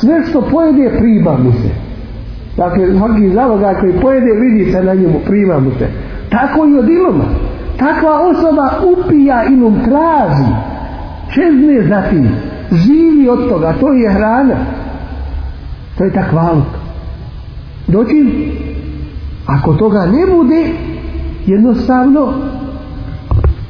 sve 0.00 0.22
što 0.28 0.40
pojede 0.40 0.90
prima 0.98 1.36
mu 1.44 1.52
se. 1.52 1.68
Dakle 2.56 2.96
svaki 2.98 3.28
zaloga 3.28 3.74
koji 3.80 3.92
pojede 3.92 4.32
vidi 4.40 4.72
se 4.72 4.82
na 4.82 4.94
njemu 4.94 5.20
prima 5.26 5.58
mu 5.58 5.70
se. 5.70 5.86
Tako 6.30 6.66
i 6.66 6.78
od 6.78 6.88
iloma 6.88 7.24
takva 7.78 8.20
osoba 8.20 8.70
upija 8.92 9.44
ilom 9.44 9.74
traži 9.84 10.52
čezne 11.34 11.88
zatim 11.88 12.28
živi 12.72 13.28
od 13.28 13.48
toga 13.48 13.74
to 13.80 13.92
je 13.92 14.10
hrana. 14.10 14.56
To 15.98 16.04
je 16.04 16.12
takvaluk. 16.12 16.66
Doći, 17.88 18.52
ako 19.46 19.74
toga 19.74 20.06
ne 20.06 20.36
bude, 20.36 20.70
jednostavno, 21.46 22.32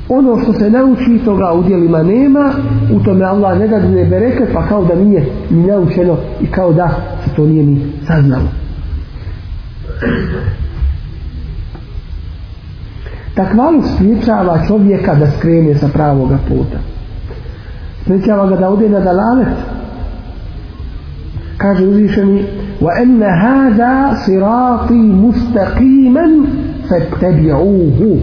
ono 0.08 0.42
što 0.42 0.52
se 0.52 0.70
nauči 0.70 1.20
toga 1.24 1.52
u 1.52 1.62
dijelima 1.62 2.02
nema 2.02 2.52
u 2.92 3.00
tome 3.00 3.24
Allah 3.24 3.58
ne 3.58 3.68
da 3.68 3.78
ne 3.78 4.04
bereket 4.04 4.48
pa 4.54 4.66
kao 4.68 4.84
da 4.84 4.94
nije 4.94 5.26
ni 5.50 5.66
naučeno 5.66 6.16
i 6.40 6.46
kao 6.46 6.72
da 6.72 6.88
se 7.24 7.34
to 7.36 7.46
nije 7.46 7.64
ni 7.64 7.92
saznalo. 8.06 8.48
Takvalu 13.34 13.82
spriječava 13.94 14.66
čovjeka 14.66 15.14
da 15.14 15.30
skrene 15.30 15.74
sa 15.74 15.88
pravoga 15.88 16.38
puta. 16.48 16.78
Spriječava 18.02 18.46
ga 18.46 18.56
da 18.56 18.70
ode 18.70 18.88
na 18.88 19.00
dalalet. 19.00 19.48
Kaže 21.62 21.84
uzvišeni 21.84 22.44
وَأَنَّ 22.82 23.22
هَذَا 23.22 24.14
صِرَاطِي 24.26 25.02
مُسْتَقِيمًا 25.24 26.26
فَاتَّبِعُوهُ 26.88 28.18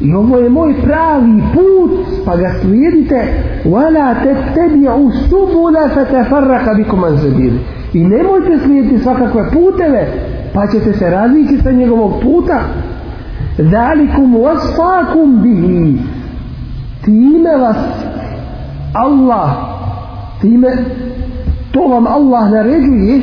I 0.00 0.14
ovo 0.14 0.38
je 0.38 0.50
moj 0.50 0.74
pravi 0.82 1.42
put, 1.54 2.24
pa 2.26 2.36
ga 2.36 2.50
slijedite. 2.60 3.20
Tattabi'u 3.64 5.10
subula 5.28 5.88
fatafarraqa 5.94 6.74
bikum 6.74 7.04
an 7.04 7.18
sabili. 7.18 7.58
I 7.92 8.04
nemojte 8.04 8.58
slijediti 8.64 8.98
svakakve 8.98 9.42
puteve, 9.52 10.06
pa 10.54 10.66
ćete 10.66 10.92
se 10.92 11.10
različiti 11.10 11.62
sa 11.62 11.70
njegovog 11.70 12.12
puta. 12.22 12.60
Zalikum 13.58 14.34
wasfakum 14.34 15.42
bihi. 15.42 15.98
Time 17.04 17.56
vas 17.60 17.76
Allah, 18.94 19.50
time 20.40 20.76
to 21.74 21.80
vam 21.88 22.06
Allah 22.06 22.50
naređuje. 22.50 23.20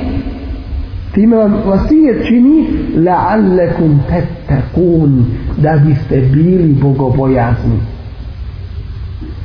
Time 1.14 1.38
vam 1.38 1.54
vasijet 1.66 2.28
čini. 2.28 2.68
La'allakum 2.96 3.98
tattakun 4.10 5.26
da 5.58 5.78
biste 5.86 6.22
bili 6.34 6.76
bogobojazni. 6.82 7.80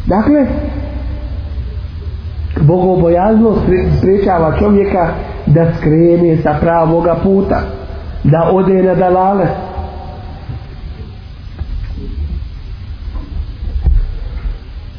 Dakle 0.07 0.47
bogobojaznost 2.61 3.61
sprečava 3.99 4.59
čovjeka 4.59 5.09
da 5.47 5.73
skrene 5.79 6.37
sa 6.43 6.57
pravoga 6.61 7.17
puta. 7.23 7.61
Da 8.25 8.51
ode 8.53 8.83
na 8.83 8.95
dalale. 8.95 9.47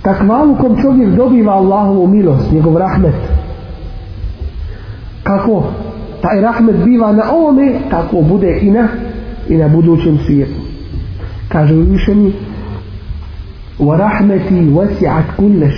Takvalukom 0.02 0.82
čovjek 0.82 1.10
dobiva 1.10 1.54
Allahovu 1.54 2.08
milost 2.08 2.52
njegov 2.52 2.78
rahmet 2.78 3.37
kako? 5.28 5.64
Taj 6.22 6.42
rahmet 6.42 6.76
biva 6.86 7.12
na 7.12 7.24
ovome 7.32 7.74
tako 7.90 8.22
bude 8.22 8.60
i 8.62 8.72
na 8.72 8.88
i 9.50 9.58
na 9.58 9.68
budućem 9.68 10.18
svijetu. 10.26 10.62
Kaže 11.50 11.74
uzvišeni 11.74 12.34
wa 13.80 13.98
rahmeti 13.98 14.54
wasi'at 14.54 15.24
kulle 15.38 15.70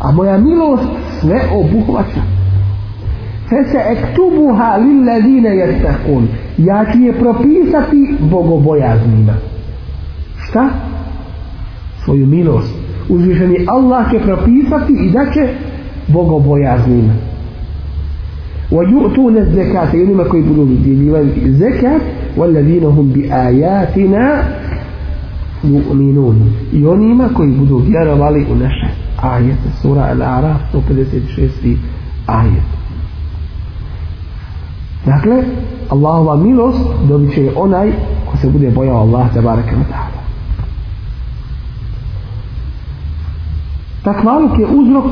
a 0.00 0.12
moja 0.12 0.38
milost 0.38 0.88
sve 1.20 1.40
obuhvaća. 1.52 2.20
Fe 3.48 3.70
se 3.70 3.78
ektubuha 3.78 4.76
lilladine 4.76 5.56
jestakun 5.56 6.28
ja 6.58 6.84
ću 6.92 6.98
je 6.98 7.12
propisati 7.12 8.16
bogobojaznima. 8.20 9.34
Šta? 10.48 10.70
svoju 12.06 12.26
milost. 12.26 12.74
Uzvišeni 13.08 13.66
Allah 13.68 14.10
će 14.10 14.18
propisati 14.18 14.92
i 14.92 15.10
da 15.10 15.26
će 15.34 15.48
bogobojaznima. 16.08 17.12
ويؤتون 18.71 19.37
الزكاة 19.37 19.93
يعني 19.95 20.13
ما 20.13 20.23
كي 20.23 20.37
يقولوا 20.37 20.67
الزكاة 21.45 22.01
والذين 22.37 22.83
هم 22.83 23.07
بآياتنا 23.15 24.43
يؤمنون 25.63 26.53
يعني 26.73 27.13
ما 27.13 27.27
كي 27.27 27.43
يقولوا 27.43 27.81
vjerovali 27.81 28.45
u 28.51 28.55
naše 28.55 28.87
ajete 29.21 29.69
sura 29.81 30.01
Al-Araf 30.01 30.61
156. 30.73 31.77
ajet 32.27 32.63
dakle 35.05 35.43
Allahova 35.89 36.35
milost 36.35 36.79
dobit 37.09 37.33
će 37.33 37.51
onaj 37.55 37.91
ko 38.31 38.37
se 38.37 38.49
bude 38.49 38.69
bojao 38.69 38.97
Allah 38.97 39.33
tabaraka 39.33 39.71
wa 39.71 39.83
ta'ala 39.91 40.21
takvaluk 44.03 44.59
je 44.59 44.65
uzrok 44.65 45.11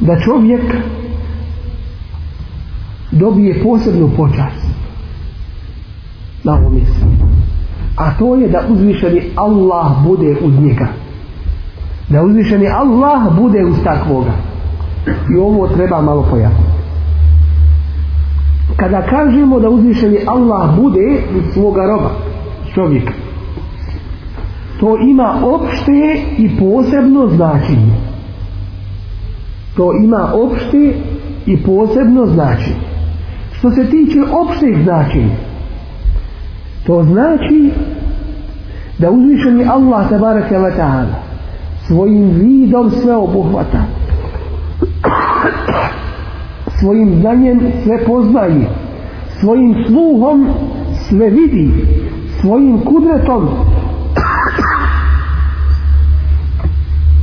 da 0.00 0.20
čovjek 0.20 0.74
dobije 3.11 3.63
posebnu 3.63 4.09
počast 4.17 4.67
na 6.43 6.53
ovom 6.53 6.73
mjestu. 6.73 7.05
A 7.97 8.17
to 8.19 8.35
je 8.35 8.49
da 8.49 8.61
uzvišeni 8.69 9.21
Allah 9.35 9.91
bude 10.03 10.35
uz 10.43 10.53
njega. 10.59 10.87
Da 12.09 12.23
uzvišeni 12.23 12.67
Allah 12.67 13.35
bude 13.37 13.65
uz 13.65 13.75
takvoga. 13.83 14.31
I 15.05 15.37
ovo 15.37 15.67
treba 15.67 16.01
malo 16.01 16.27
pojasniti. 16.29 16.71
Kada 18.75 19.01
kažemo 19.01 19.59
da 19.59 19.69
uzvišeni 19.69 20.17
Allah 20.27 20.75
bude 20.75 21.21
uz 21.37 21.53
svoga 21.53 21.85
roba, 21.85 22.11
čovjeka, 22.73 23.13
to 24.79 24.97
ima 24.97 25.35
opšte 25.43 26.21
i 26.37 26.49
posebno 26.59 27.27
značenje. 27.27 27.95
To 29.75 29.93
ima 30.03 30.33
opšte 30.33 30.93
i 31.45 31.57
posebno 31.63 32.25
značenje. 32.25 32.90
Što 33.61 33.71
se 33.71 33.89
tiče 33.89 34.19
opštih 34.31 34.83
značenja, 34.83 35.35
to 36.85 37.03
znači 37.03 37.71
da 38.97 39.11
uzvišeni 39.11 39.65
Allah 39.69 40.09
tabaraka 40.09 40.55
wa 40.55 40.71
ta'ala 40.77 41.13
svojim 41.87 42.29
vidom 42.29 42.91
sve 42.91 43.15
obuhvata. 43.15 43.83
Svojim 46.79 47.19
znanjem 47.21 47.59
sve 47.83 48.05
poznaje. 48.05 48.69
Svojim 49.39 49.75
sluhom 49.87 50.47
sve 51.09 51.29
vidi. 51.29 51.71
Svojim 52.41 52.79
kudretom 52.79 53.49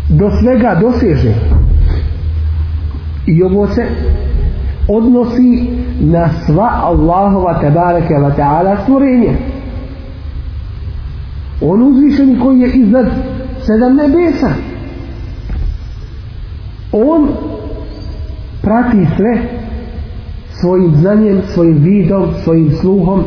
do 0.08 0.30
svega 0.42 0.78
doseže. 0.80 1.34
I 3.26 3.42
ovo 3.42 3.66
se 3.66 3.86
odnosi 4.88 5.70
na 6.00 6.28
sva 6.46 6.70
Allahova 6.84 7.60
tebareke 7.60 8.14
wa 8.14 8.36
ta'ala 8.36 8.76
stvorenja. 8.82 9.32
On 11.60 11.82
uzvišeni 11.82 12.40
koji 12.40 12.60
je 12.60 12.72
iznad 12.72 13.06
sedam 13.66 13.96
nebesa. 13.96 14.50
On 16.92 17.28
prati 18.62 19.06
sve 19.16 19.42
svojim 20.60 20.94
znanjem, 20.94 21.42
svojim 21.54 21.78
vidom, 21.78 22.24
svojim 22.44 22.70
sluhom. 22.80 23.24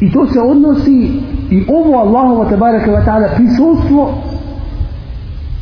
I 0.00 0.12
to 0.12 0.26
se 0.26 0.40
odnosi 0.40 1.10
i 1.50 1.64
ovo 1.68 1.98
Allahovo 1.98 2.44
tabareke 2.44 2.90
wa 2.90 3.04
ta'ala 3.04 3.28
prisutstvo 3.36 4.14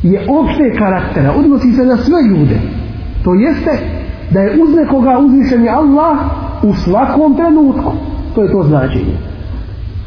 je 0.03 0.25
opšte 0.29 0.77
karaktera. 0.77 1.33
Odnosi 1.33 1.71
se 1.71 1.85
na 1.85 1.97
sve 1.97 2.17
ljude. 2.29 2.78
To 3.23 3.33
jeste 3.33 3.71
da 4.31 4.39
je 4.39 4.63
uz 4.63 4.75
nekoga 4.75 5.19
uzvišen 5.19 5.63
je 5.63 5.69
Allah 5.69 6.17
u 6.63 6.73
svakom 6.73 7.35
trenutku. 7.35 7.91
To 8.35 8.41
je 8.41 8.51
to 8.51 8.63
značenje. 8.63 9.17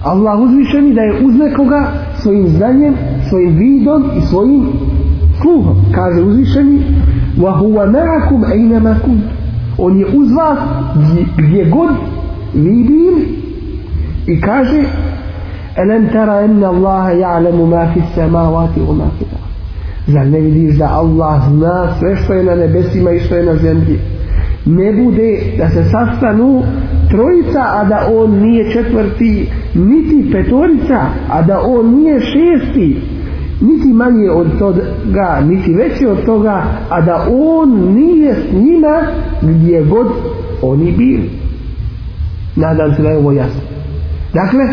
Allah 0.05 0.41
uzvišeni 0.41 0.95
da 0.95 1.01
je 1.01 1.27
uz 1.27 1.35
nekoga 1.35 1.87
svojim 2.23 2.49
znanjem, 2.49 2.95
svojim 3.29 3.57
vidom 3.57 4.05
i 4.19 4.21
svojim 4.21 4.69
sluhom. 5.43 5.77
Kaže 5.95 6.23
uzvišeni 6.23 6.83
wa 7.39 7.59
huwa 7.59 7.87
ma'akum 7.87 8.45
aynama. 8.53 8.97
On 9.79 9.99
je 9.99 10.07
uz 10.07 10.33
vas 10.33 10.59
gdje 11.39 11.65
god 11.65 11.91
vi 12.55 12.85
bili. 12.85 13.43
I 14.27 14.41
kaže 14.41 14.83
أَلَمْ 15.77 16.13
tara 16.13 16.45
أَنَّ 16.45 16.65
اللَّهَ 16.65 17.11
يَعْلَمُ 17.11 17.71
ma 17.71 17.87
fi 17.95 18.01
as-samawati 18.01 18.81
wa 18.81 18.95
ma 18.95 19.09
fi. 19.19 19.25
Zar 20.07 20.27
ne 20.27 20.41
vidiš 20.41 20.79
da 20.79 20.89
Allah 20.93 21.43
zna 21.51 21.95
sve 21.99 22.17
što 22.17 22.33
je 22.33 22.45
na 22.45 22.55
nebesima 22.55 23.11
i 23.11 23.21
što 23.21 23.35
je 23.35 23.47
na 23.47 23.57
zemlji? 23.57 23.99
Ne 24.67 24.93
bude 24.93 25.41
da 25.59 25.69
se 25.69 25.85
sastanu 25.85 26.63
trojica, 27.11 27.63
a 27.65 27.85
da 27.85 28.09
on 28.15 28.31
nije 28.31 28.73
četvrti, 28.73 29.51
niti 29.75 30.33
petorica, 30.33 31.01
a 31.31 31.43
da 31.43 31.61
on 31.61 31.95
nije 31.95 32.21
šesti, 32.21 33.01
niti 33.61 33.93
manje 33.93 34.31
od 34.31 34.59
toga, 34.59 35.41
niti 35.49 35.75
veći 35.75 36.07
od 36.07 36.25
toga, 36.25 36.63
a 36.91 37.01
da 37.01 37.27
on 37.31 37.95
nije 37.95 38.35
s 38.35 38.53
njima 38.53 39.03
gdje 39.43 39.83
god 39.83 40.07
oni 40.63 40.93
bili. 40.93 41.31
Nadam 42.57 42.95
se 42.97 43.03
da 43.03 43.09
je 43.09 43.19
ovo 43.19 43.33
jasno. 43.33 43.61
Dakle, 44.35 44.65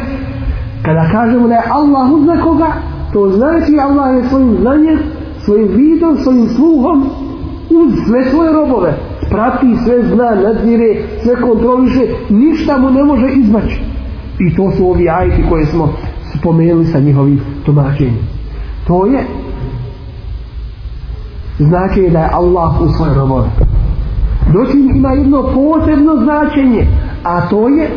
kada 0.82 1.10
kažemo 1.12 1.48
da 1.48 1.54
je 1.54 1.64
Allah 1.70 2.12
uz 2.12 2.28
nekoga, 2.28 2.68
to 3.14 3.30
znači 3.30 3.80
Allah 3.80 4.16
je 4.16 4.30
svojim 4.30 4.58
znanjem 4.62 5.00
svojim 5.50 5.68
vidom, 5.68 6.18
svojim 6.18 6.50
sluhom 6.50 7.10
uz 7.70 7.94
sve 8.08 8.32
svoje 8.32 8.54
robove 8.54 8.94
prati 9.30 9.68
sve 9.84 10.04
zna, 10.04 10.36
nadzire 10.36 11.04
sve 11.24 11.42
kontroliše, 11.42 12.02
ništa 12.30 12.78
mu 12.78 12.90
ne 12.90 13.04
može 13.04 13.28
izmaći 13.34 13.80
i 14.40 14.56
to 14.56 14.72
su 14.72 14.90
ovi 14.90 15.10
ajti 15.10 15.44
koje 15.50 15.66
smo 15.66 15.94
spomenuli 16.40 16.86
sa 16.86 17.00
njihovim 17.00 17.42
tumačenjem. 17.66 18.18
To 18.88 19.06
je 19.06 19.24
značenje 21.60 22.10
da 22.10 22.20
je 22.20 22.30
Allah 22.34 22.82
u 22.82 22.88
svoje 22.88 23.14
robove. 23.14 23.50
Doći 24.54 24.78
ima 24.96 25.12
jedno 25.12 25.44
posebno 25.44 26.16
značenje, 26.24 26.88
a 27.24 27.50
to 27.50 27.68
je 27.68 27.90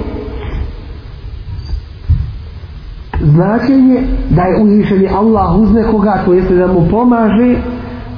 značenje 3.23 4.03
da 4.31 4.43
je 4.43 4.63
uzvišeni 4.63 5.09
Allah 5.09 5.57
uz 5.57 5.73
nekoga, 5.73 6.23
to 6.25 6.33
jeste 6.33 6.55
da 6.55 6.67
mu 6.67 6.89
pomaže 6.91 7.57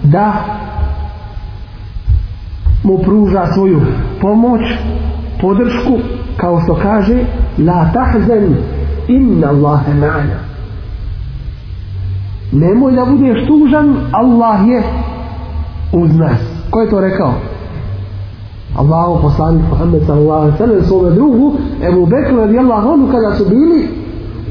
da 0.03 0.33
mu 2.85 2.99
pruža 2.99 3.47
svoju 3.47 3.81
pomoć, 4.21 4.61
podršku, 5.41 5.99
kao 6.37 6.61
što 6.61 6.75
kaže 6.75 7.25
la 7.59 7.91
tahzen 7.95 8.57
inna 9.09 9.49
Allahe 9.49 9.93
ma'ana. 9.93 10.39
Nemoj 12.53 12.93
da 12.93 13.05
budeš 13.05 13.47
tužan 13.47 13.97
Allah 14.13 14.69
je 14.69 14.83
uz 15.93 16.17
nas. 16.17 16.39
Ko 16.71 16.81
je 16.81 16.91
to 16.91 17.01
rekao? 17.01 17.33
Allahu 18.77 19.23
poslanik 19.23 19.63
Muhammed 19.71 20.03
sallallahu 20.07 20.41
alaihi 20.41 20.59
sallam 20.59 20.83
svome 20.83 21.11
drugu 21.11 21.53
Ebu 21.89 22.07
Bekr 22.07 22.37
radijallahu 22.37 22.89
anhu 22.89 23.07
kada 23.13 23.35
su 23.35 23.45
bili 23.49 24.04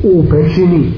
u 0.03 0.23
pećini 0.29 0.93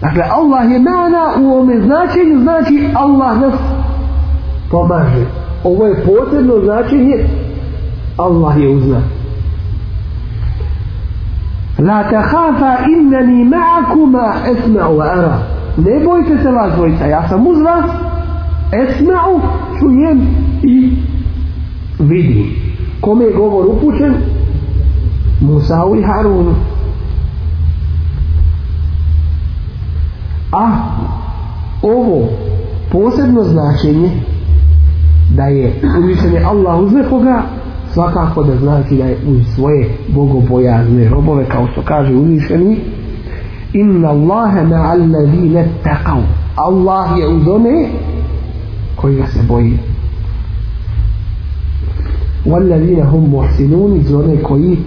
dakle 0.00 0.22
Allah 0.30 0.70
je 0.72 0.78
mana 0.78 1.24
u 1.40 1.58
ome 1.60 1.80
značenju 1.80 2.40
znači 2.42 2.88
Allah 2.94 3.40
nas 3.40 3.54
pomaže 4.70 5.26
ovo 5.64 5.86
je 5.86 6.04
posebno 6.04 6.54
značenje 6.64 7.26
Allah 8.16 8.56
je 8.60 8.68
uzna. 8.68 9.00
La 11.78 12.08
tahafa 12.10 12.88
innani 12.88 13.44
ma'akuma 13.44 14.34
esma'u 14.52 14.96
wa 14.96 15.04
ara. 15.04 15.38
Ne 15.76 16.04
bojte 16.04 16.42
se 16.42 16.50
vas 16.50 16.74
dvojica, 16.74 17.06
ja 17.06 17.28
sam 17.28 17.46
uz 17.46 17.58
vas, 17.58 17.90
esma'u, 18.72 19.40
čujem 19.78 20.20
i 20.62 20.96
vidim. 21.98 22.46
Kome 23.00 23.24
je 23.24 23.32
govor 23.32 23.66
upućen? 23.66 24.14
Musa 25.40 25.82
i 25.98 26.02
Harunu. 26.02 26.54
A 30.55 30.71
ovo 31.81 32.27
posebno 32.91 33.43
značenje 33.43 34.09
da 35.35 35.43
je 35.43 35.73
uzvišen 35.99 36.45
Allah 36.45 36.79
uz 36.79 36.93
nekoga 36.93 37.43
svakako 37.93 38.43
da 38.43 38.57
znači 38.57 38.95
da 38.95 39.05
je 39.05 39.17
uz 39.27 39.41
svoje 39.55 39.89
bogobojazne 40.07 41.09
robove 41.09 41.45
kao 41.45 41.67
što 41.71 41.81
kaže 41.81 42.13
uzvišeni 42.13 42.79
inna 43.73 44.09
Allahe 44.09 44.59
ma'al 44.59 45.13
ladine 45.13 45.67
taqav 45.83 46.21
Allah 46.55 47.19
je 47.19 47.27
uz 47.27 47.47
one 47.47 47.87
koji 48.95 49.15
ga 49.15 49.27
se 49.27 49.39
boji 49.47 49.77
والذين 52.45 52.99
هم 52.99 53.35
محسنون 53.35 54.01
iz 54.01 54.13
one 54.13 54.41
koji 54.43 54.77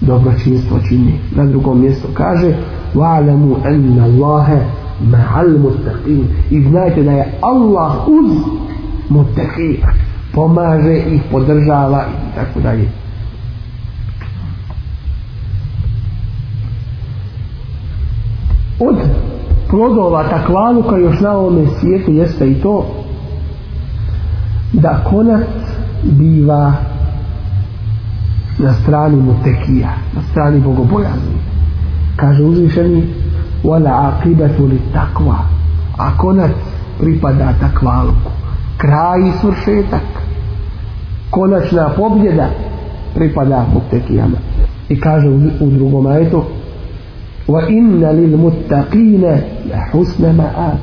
dobročinstvo 0.00 0.78
čini 0.88 1.12
na 1.36 1.44
drugom 1.44 1.80
mjestu 1.80 2.08
kaže 2.14 2.54
wa'lamu 2.94 3.56
anna 3.64 4.04
Allahe 4.04 4.58
ma'al 5.01 5.57
mustaqim 5.59 6.27
i 6.51 6.61
znajte 6.61 7.03
da 7.03 7.11
je 7.11 7.33
Allah 7.41 8.07
uz 8.07 8.31
muttaqin 9.09 9.77
pomaže 10.33 10.97
ih, 10.97 11.21
podržava 11.31 12.05
i 12.05 12.35
tako 12.35 12.59
dalje. 12.59 12.89
Od 18.79 18.95
plodova 19.69 20.23
takvaluka 20.29 20.97
još 20.97 21.19
na 21.19 21.31
ovome 21.31 21.65
svijetu 21.79 22.11
jeste 22.11 22.51
i 22.51 22.61
to 22.61 22.85
da 24.73 25.03
konac 25.09 25.47
biva 26.03 26.73
na 28.57 28.73
strani 28.73 29.15
mutekija, 29.15 29.93
na 30.15 30.21
strani 30.31 30.59
bogobojazni. 30.59 31.35
Kaže 32.15 32.43
uzvišeni 32.43 33.07
wala 33.63 33.91
aqibatu 34.07 34.67
li 34.67 34.79
takva 34.93 35.37
a 35.97 36.17
konac 36.17 36.51
pripada 36.99 37.53
takvaluku 37.59 38.35
kraj 38.77 39.19
i 39.29 39.31
svršetak. 39.41 40.07
Konačna 41.29 41.89
pobjeda 41.97 42.49
pripada 43.15 43.65
mutekijama 43.73 44.37
i 44.89 44.99
kaže 44.99 45.29
u, 45.29 45.39
u 45.59 45.69
drugom 45.69 46.05
ajetu 46.05 46.43
wa 47.47 47.69
inna 47.69 48.11
lil 48.11 48.37
muttaqina 48.37 49.37
la 49.69 49.79
husna 49.91 50.33
ma'ab. 50.33 50.77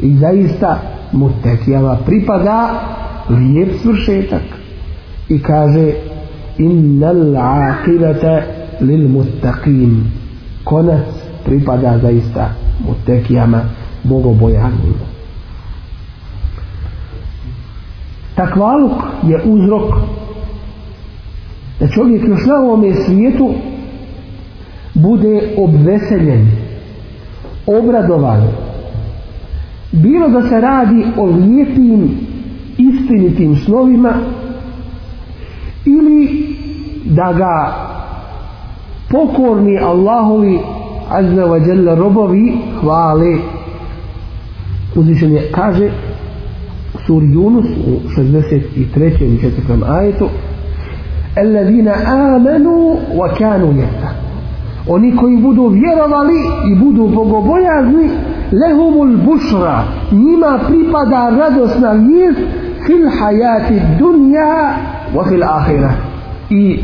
I 0.00 0.16
zaista 0.16 0.78
mutekijama 1.12 1.96
pripada 2.06 2.70
lijep 3.28 3.68
svršetak. 3.82 4.42
I 5.28 5.38
kaže 5.38 5.92
innal 6.58 7.36
aqibata 7.36 8.40
lil 8.80 9.08
muttaqin. 9.08 10.04
Konac 10.64 11.06
pripada 11.48 11.98
zaista 11.98 12.50
mutekijama 12.86 13.60
bogobojanima 14.04 15.18
takvaluk 18.38 18.92
je 19.22 19.40
uzrok 19.44 19.94
da 21.80 21.88
čovjek 21.88 22.28
još 22.28 22.46
na 22.46 22.54
ovome 22.54 22.94
svijetu 22.94 23.54
bude 24.94 25.54
obveseljen 25.56 26.50
obradovan. 27.66 28.42
Bilo 29.92 30.28
da 30.28 30.48
se 30.48 30.60
radi 30.60 31.04
o 31.16 31.26
lijepim 31.26 32.10
istinitim 32.78 33.56
slovima 33.56 34.12
ili 35.84 36.46
da 37.04 37.32
ga 37.32 37.74
pokorni 39.10 39.78
Allahovi 39.78 40.58
azza 41.10 41.46
wa 41.46 41.58
jalla 41.58 41.94
robovi 41.94 42.58
hvale 42.80 43.38
uzvišen 44.96 45.32
je 45.32 45.50
kaže 45.52 45.90
sur 47.06 47.22
Yunus 47.22 47.66
u 47.66 48.08
63. 48.16 48.72
i 48.74 48.86
4. 48.86 49.98
ajetu 49.98 50.28
alladina 51.36 51.92
amanu 52.06 52.96
wa 53.16 53.28
kanu 53.38 53.72
yata 53.72 54.10
oni 54.88 55.16
koji 55.16 55.36
budu 55.36 55.66
vjerovali 55.66 56.34
i 56.72 56.74
budu 56.74 57.08
bogobojazni 57.08 58.10
lehumul 58.52 59.16
bushra 59.16 59.84
njima 60.12 60.58
pripada 60.68 61.30
radosna 61.30 61.92
vijest 61.92 62.40
fil 62.86 63.08
hayati 63.20 63.80
dunja 63.98 64.74
wa 65.14 65.28
fil 65.28 65.42
ahira 65.42 65.92
i 66.50 66.78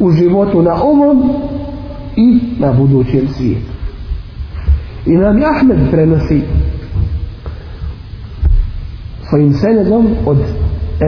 u 0.00 0.10
životu 0.10 0.62
na 0.62 0.74
ovom 0.82 1.30
i 2.16 2.40
na 2.58 2.72
budućem 2.72 3.28
svijetu. 3.36 3.72
Imam 5.06 5.36
Ahmed 5.56 5.78
prenosi 5.90 6.42
svojim 9.28 9.52
senedom 9.52 10.06
od 10.26 10.38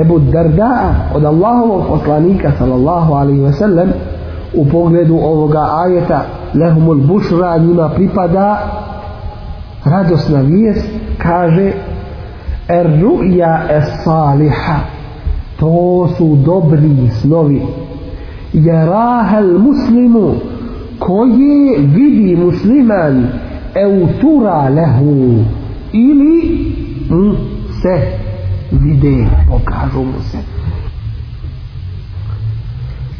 Ebu 0.01 0.19
Darda 0.19 0.95
od 1.15 1.25
Allahovog 1.25 1.83
poslanika 1.89 2.53
sallallahu 2.59 3.13
alaihi 3.13 3.41
ve 3.41 3.53
sellem 3.53 3.89
u 4.55 4.69
pogledu 4.69 5.15
ovoga 5.15 5.69
ajeta 5.85 6.25
lehumul 6.55 7.01
bušra 7.01 7.59
njima 7.59 7.89
pripada 7.89 8.59
radosna 9.85 10.41
vijest 10.41 10.89
kaže 11.19 11.73
er 12.69 12.87
ru'ja 12.87 13.79
es 13.79 14.05
saliha 14.05 14.97
to 15.61 16.09
su 16.17 16.37
dobri 16.37 17.11
snovi. 17.21 17.63
Jerahel 18.53 19.59
muslimu 19.59 20.35
koje 20.99 21.79
vidi 21.79 22.37
musliman 22.37 23.29
eutura 23.75 24.69
lehu 24.69 25.45
ili 25.93 26.59
mm, 27.11 27.37
se 27.83 28.01
vide, 28.71 29.27
pokažu 29.49 29.99
mu 29.99 30.21
se. 30.31 30.39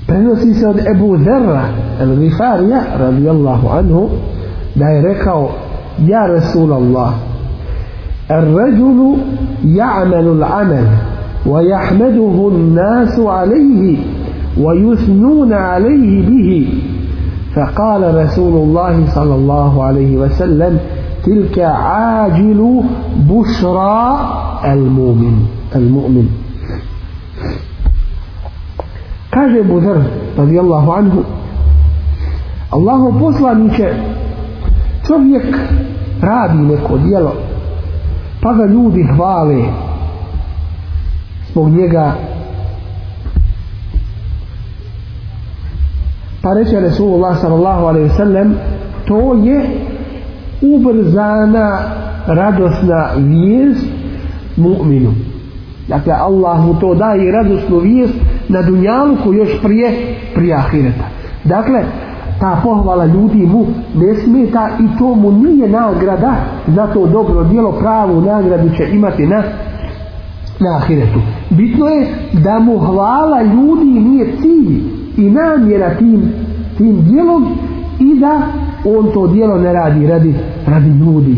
Prenosi 0.07 0.55
se 0.55 0.69
od 0.69 0.79
Ebu 0.95 1.19
Zerra, 1.19 1.65
el 2.01 2.17
Gifarija, 2.17 2.83
radijallahu 2.99 3.69
anhu, 3.69 4.09
da 4.75 4.85
je 4.87 5.03
rekao, 5.03 5.51
ja 5.99 6.27
Rasul 6.27 6.73
Allah, 6.73 7.15
الرجل 8.31 9.17
يعمل 9.65 10.29
العمل 10.29 10.87
ويحمده 11.47 12.49
الناس 12.55 13.19
عليه 13.19 13.97
ويثنون 14.61 15.53
عليه 15.53 16.29
به 16.29 16.69
فقال 17.56 18.16
رسول 18.16 18.54
الله 18.64 19.06
صلى 19.16 19.36
الله 19.36 19.84
عليه 19.84 20.18
وسلم 20.18 20.80
تلك 21.24 21.60
عاجل 21.60 22.84
بشرى 23.30 24.00
المؤمن 24.66 25.36
المؤمن 25.76 26.28
kaže 29.32 29.64
Budar 29.64 30.00
radijallahu 30.38 30.92
anhu 30.92 31.20
Allahov 32.72 33.20
poslaniće 33.20 33.94
čovjek 35.08 35.56
radi 36.22 36.58
neko 36.58 36.98
djelo 36.98 37.34
pa 38.42 38.54
ga 38.54 38.66
ljudi 38.66 39.04
hvale 39.16 39.64
zbog 41.52 41.70
njega 41.70 42.14
pa 46.47 46.55
reče 46.55 46.81
Resulullah 46.81 47.41
sallallahu 47.41 47.87
alaihi 47.87 48.09
sallam 48.09 48.55
to 49.07 49.35
je 49.35 49.61
ubrzana 50.63 51.79
radosna 52.27 53.09
vijest 53.17 53.87
mu'minu. 54.57 55.13
Dakle 55.89 56.13
Allah 56.13 56.65
mu 56.65 56.75
to 56.75 56.95
daje 56.95 57.33
radosnu 57.33 57.79
vijest 57.79 58.15
na 58.49 58.63
dunjalku 58.63 59.33
još 59.33 59.63
prije 59.63 60.15
prije 60.35 60.55
ahireta. 60.55 61.05
Dakle 61.45 61.85
ta 62.41 62.61
pohvala 62.63 63.07
ljudi 63.07 63.47
mu 63.47 63.67
ne 63.95 64.15
smeta 64.15 64.69
i 64.81 64.99
to 64.99 65.15
mu 65.15 65.33
nije 65.33 65.69
nagrada 65.69 66.35
za 66.67 66.87
to 66.87 67.07
dobro 67.07 67.45
djelo 67.45 67.73
pravu 67.73 68.21
nagradu 68.21 68.69
će 68.77 68.89
imati 68.93 69.27
na 69.27 69.43
na 70.61 70.77
ahiretu. 70.77 71.21
Bitno 71.51 71.87
je 71.87 72.07
da 72.33 72.59
mu 72.59 72.79
hvala 72.79 73.43
ljudi 73.43 74.01
nije 74.01 74.37
cilj 74.41 74.96
i 75.17 75.31
namjera 75.31 75.99
tim 75.99 76.33
tim 76.79 77.05
dijelom 77.05 77.59
i 78.01 78.21
da 78.21 78.43
on 78.85 79.13
to 79.13 79.27
djelo 79.27 79.59
ne 79.59 79.73
radi 79.73 80.07
radi, 80.07 80.35
radi 80.67 80.89
ljudi. 80.89 81.37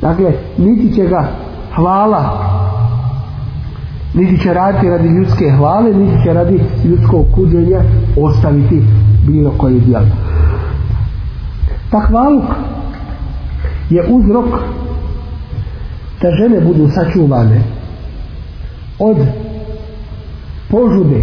Dakle 0.00 0.32
niti 0.58 0.94
će 0.94 1.06
ga 1.06 1.28
hvala 1.74 2.46
niti 4.14 4.42
će 4.42 4.54
raditi 4.54 4.88
radi 4.88 5.08
ljudske 5.08 5.50
hvale 5.50 5.94
niti 5.94 6.22
će 6.24 6.32
radi 6.32 6.60
ljudskog 6.84 7.26
kuđenja 7.34 7.80
ostaviti 8.16 8.82
bilo 9.26 9.50
koji 9.58 9.80
djelo. 9.80 10.06
Takvaluk 11.90 12.44
je 13.90 14.04
uzrok 14.08 14.46
da 16.22 16.30
žene 16.30 16.60
budu 16.60 16.88
sačuvane 16.88 17.62
od 18.98 19.16
požude 20.70 21.22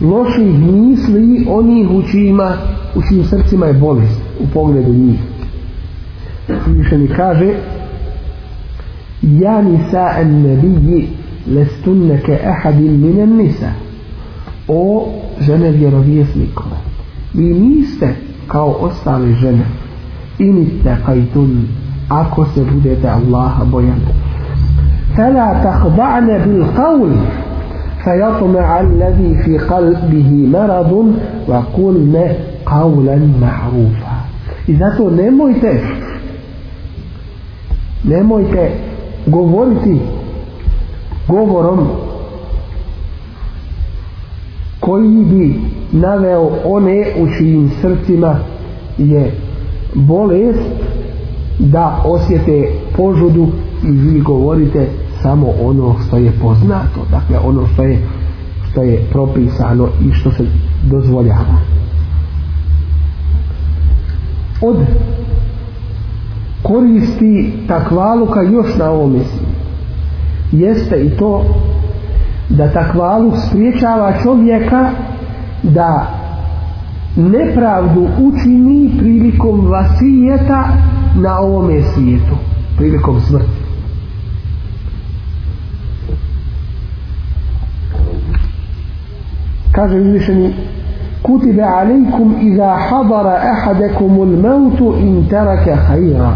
loših 0.00 0.58
misli 0.58 1.46
onih 1.48 1.90
u 1.90 2.02
čijima 2.10 2.56
u 2.94 3.02
čijim 3.08 3.24
srcima 3.24 3.66
je 3.66 3.72
bolest 3.72 4.20
u 4.40 4.46
pogledu 4.54 4.92
njih. 4.92 5.20
Više 6.66 6.98
mi 6.98 7.08
kaže 7.08 7.54
ja 9.22 9.62
nisa 9.62 10.10
en 10.20 10.42
nebiji 10.42 11.08
lestunneke 11.54 12.32
ehadin 12.32 13.00
mine 13.00 13.26
nisa. 13.26 13.70
O 14.68 15.08
žene 15.40 15.70
vjerovjesnikove 15.70 16.76
vi 17.34 17.54
niste 17.54 18.14
kao 18.48 18.76
ostale 18.80 19.32
žene. 19.32 19.64
Inite 20.38 20.96
kajtun 21.06 21.68
ako 22.08 22.44
se 22.54 22.64
budete 22.64 23.08
Allaha 23.08 23.64
bojane 23.64 24.26
fela 25.16 25.48
tahba'ne 25.64 26.36
bil 26.44 26.64
qavli 26.76 27.18
فيطمع 28.05 28.79
الذي 28.81 29.35
في 29.43 29.57
قلبه 29.57 30.29
مرض 30.31 31.13
وقلن 31.47 32.15
قولا 32.65 33.19
معروفا 33.41 34.21
i 34.67 34.73
zato 34.75 35.09
nemojte 35.09 35.81
nemojte 38.03 38.71
govoriti 39.27 39.99
govorom 41.27 41.87
koji 44.79 45.25
bi 45.25 45.59
naveo 45.91 46.49
one 46.65 47.05
u 47.21 47.27
čijim 47.37 47.71
srcima 47.81 48.39
je 48.97 49.31
bolest 49.93 50.69
da 51.59 52.01
osjete 52.05 52.69
požudu 52.97 53.47
i 53.83 53.91
vi 53.91 54.19
govorite 54.19 54.87
samo 55.26 55.46
ono 55.62 55.94
što 56.06 56.16
je 56.16 56.32
poznato 56.42 57.00
dakle 57.10 57.38
ono 57.38 57.66
što 57.66 57.82
je 57.82 58.02
što 58.70 58.82
je 58.82 59.06
propisano 59.12 59.88
i 60.00 60.12
što 60.12 60.30
se 60.30 60.44
dozvoljava. 60.90 61.58
Od 64.62 64.76
koristi 66.62 67.52
takvaluka 67.68 68.42
još 68.42 68.76
na 68.76 68.90
ovom 68.90 69.12
misli 69.12 69.46
jeste 70.52 70.96
i 70.96 71.10
to 71.10 71.44
da 72.48 72.72
takvalu 72.72 73.32
spriječava 73.46 74.12
čovjeka 74.22 74.90
da 75.62 76.06
nepravdu 77.16 78.08
učini 78.18 78.90
prilikom 78.98 79.66
vasijeta 79.66 80.68
na 81.16 81.38
ovome 81.38 81.82
svijetu 81.82 82.36
prilikom 82.76 83.20
smrti. 83.20 83.65
kaže 89.75 89.99
uzvišeni 89.99 90.53
كتب 91.23 91.59
عليكم 91.59 92.33
إذا 92.41 92.75
حضر 92.75 93.27
أحدكم 93.35 94.21
الموت 94.23 94.81
إن 94.81 95.23
ترك 95.29 95.79
خيرا 95.87 96.35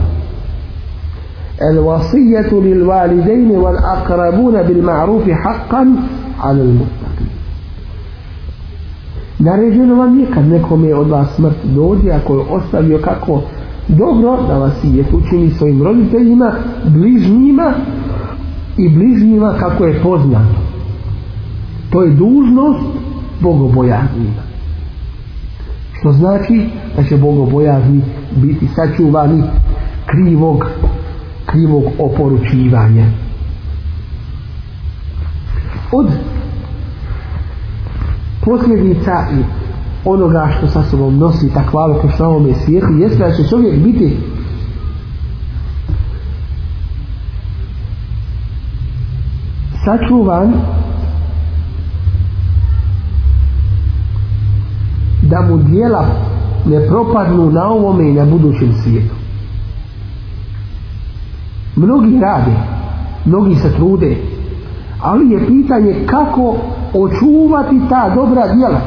الوصية 1.71 2.49
للوالدين 2.53 3.51
والأقربون 3.51 4.61
بالمعروف 4.61 5.29
حقا 5.29 5.95
على 6.43 6.61
المتقين 6.61 7.35
Naređeno 9.39 9.95
vam 9.95 10.19
je 10.19 10.25
kad 10.33 10.47
nekome 10.47 10.95
od 10.95 11.09
vas 11.09 11.35
smrt 11.35 11.55
dođe, 11.63 12.11
ako 12.11 12.35
je 12.35 12.43
ostavio 12.49 12.97
kako 12.97 13.41
dobro 13.87 14.37
da 14.47 14.57
vas 14.57 14.73
je 14.83 15.05
učini 15.13 15.49
svojim 15.49 15.83
roditeljima, 15.83 16.51
bližnjima 16.85 17.73
i 18.77 18.89
bližnjima 18.89 19.53
kako 19.59 19.85
je 19.85 20.03
poznato. 20.03 20.55
To 21.89 22.01
je 22.01 22.11
dužnost 22.11 22.85
bogobojazni. 23.40 24.32
Što 25.98 26.12
znači 26.12 26.68
da 26.96 27.04
će 27.04 27.16
bogobojazni 27.16 28.02
biti 28.36 28.68
sačuvani 28.74 29.42
krivog 30.06 30.64
krivog 31.46 31.84
oporučivanja. 31.98 33.06
Od 35.92 36.06
posljedica 38.44 39.26
i 39.32 39.42
onoga 40.04 40.48
što 40.58 40.66
sa 40.66 40.82
sobom 40.82 41.18
nosi 41.18 41.54
takvalo 41.54 41.94
ko 41.94 42.08
što 42.08 42.22
na 42.22 42.28
ovome 42.28 42.54
svijetu 42.54 42.92
jeste 43.00 43.18
da 43.18 43.32
će 43.32 43.48
čovjek 43.48 43.82
biti 43.82 44.16
sačuvan 49.84 50.52
da 55.30 55.40
mu 55.40 55.56
dijela 55.56 56.06
ne 56.66 56.86
propadnu 56.86 57.50
na 57.50 57.68
ovome 57.68 58.10
i 58.10 58.12
na 58.12 58.24
budućem 58.24 58.72
svijetu. 58.82 59.14
Mnogi 61.76 62.20
rade 62.20 62.52
mnogi 63.24 63.54
se 63.54 63.72
trude 63.72 64.16
ali 65.02 65.30
je 65.30 65.46
pitanje 65.46 65.94
kako 66.06 66.56
očuvati 66.94 67.80
ta 67.88 68.12
dobra 68.14 68.54
djela 68.54 68.80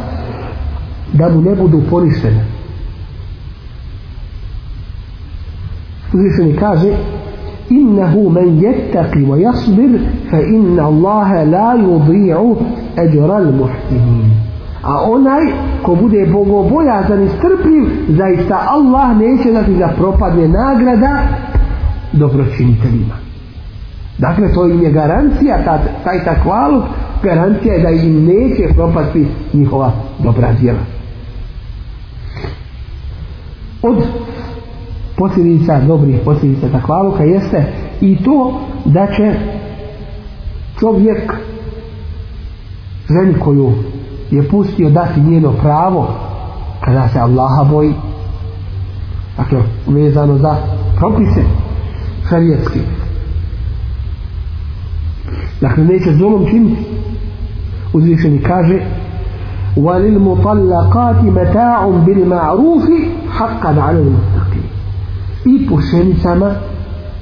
da 1.14 1.30
mu 1.30 1.42
ne 1.42 1.56
budu 1.56 1.82
poništene. 1.90 2.46
Uzvišeni 6.14 6.56
kaže 6.60 6.94
innehu 7.70 8.30
men 8.30 8.60
jettaki 8.60 9.20
wa 9.20 9.42
jasbir 9.42 10.00
fa 10.30 10.42
inna 10.42 10.84
Allahe 10.84 11.46
la 11.46 11.76
yudhi'u 11.76 12.56
ajra 12.98 13.36
al-muhsinin 13.36 14.53
a 14.84 15.02
onaj 15.12 15.42
ko 15.84 15.96
bude 15.96 16.26
bogobojazan 16.26 17.24
i 17.24 17.30
strpljiv 17.30 18.16
zaista 18.18 18.68
Allah 18.70 19.18
neće 19.18 19.52
da 19.80 19.88
propadne 19.98 20.48
nagrada 20.48 21.18
dobročiniteljima. 22.12 23.16
Dakle 24.18 24.54
to 24.54 24.68
im 24.68 24.82
je 24.82 24.92
garancija 24.92 25.64
ta, 25.66 25.80
taj 26.04 26.24
takvaluk 26.24 26.84
garancija 27.24 27.74
je 27.74 27.82
da 27.82 27.90
im 27.90 28.26
neće 28.26 28.74
propasti 28.76 29.28
njihova 29.54 29.92
dobra 30.20 30.54
djela. 30.60 30.80
Od 33.82 34.04
posljedica 35.18 35.80
dobrih 35.88 36.16
posljedica 36.26 36.68
takvaluka 36.70 37.24
jeste 37.24 37.64
i 38.02 38.24
to 38.24 38.62
da 38.86 39.08
će 39.08 39.34
čovjek 40.80 41.34
ženi 43.10 43.40
koju 43.40 43.72
je 44.33 44.49
pustio 44.49 44.91
dati 44.91 45.21
njeno 45.21 45.53
pravo 45.53 46.09
kada 46.85 47.09
se 47.09 47.19
Allaha 47.19 47.65
boji 47.65 47.95
dakle 49.37 49.59
vezano 49.87 50.39
za 50.39 50.57
propise 50.97 51.43
šarijetski 52.31 52.81
dakle 55.61 55.85
neće 55.85 56.17
zulom 56.17 56.47
činiti 56.51 56.85
uzvišeni 57.93 58.43
kaže 58.43 58.81
وللمطلقات 59.77 61.25
متاع 61.25 61.91
بالمعروف 62.07 62.85
حقا 63.31 63.81
على 63.81 63.99
المتقين 63.99 64.69
i 65.47 65.67
pušenicama 65.69 66.51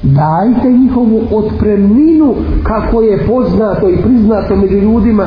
dajte 0.02 0.72
njihovu 0.72 1.22
otpremninu 1.30 2.34
kako 2.62 3.02
je 3.02 3.26
poznato 3.26 3.88
i 3.88 4.02
priznato 4.02 4.56
među 4.56 4.76
ljudima 4.76 5.26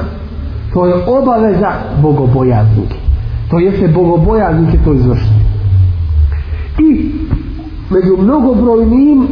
to 0.74 0.86
je 0.86 0.94
obaveza 1.06 1.70
bogobojaznike. 2.02 2.96
To 3.50 3.58
jeste 3.58 3.88
bogobojaznike 3.88 4.78
to 4.84 4.92
izvršiti. 4.92 5.44
I 6.78 7.10
među 7.90 8.16
mnogobrojnim 8.22 9.26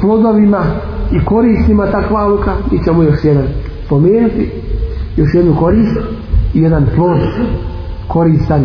plodovima 0.00 0.62
i 1.12 1.24
koristima 1.24 1.86
takvaluka 1.86 2.52
mi 2.72 2.84
ćemo 2.84 3.02
još 3.02 3.24
jedan 3.24 3.46
spomenuti 3.86 4.50
još 5.16 5.34
jednu 5.34 5.56
korist 5.56 5.96
i 6.54 6.60
jedan 6.62 6.86
plod 6.96 7.18
koristan. 8.08 8.64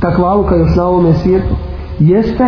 Takvaluka 0.00 0.56
još 0.56 0.76
na 0.76 0.84
ovome 0.84 1.14
svijetu 1.14 1.54
jeste 1.98 2.44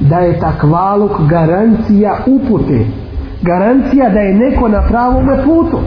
da 0.00 0.18
je 0.18 0.40
takvaluk 0.40 1.12
garancija 1.28 2.18
upute 2.26 2.84
garancija 3.42 4.10
da 4.10 4.18
je 4.20 4.34
neko 4.34 4.68
na 4.68 4.82
pravome 4.88 5.44
putu 5.44 5.78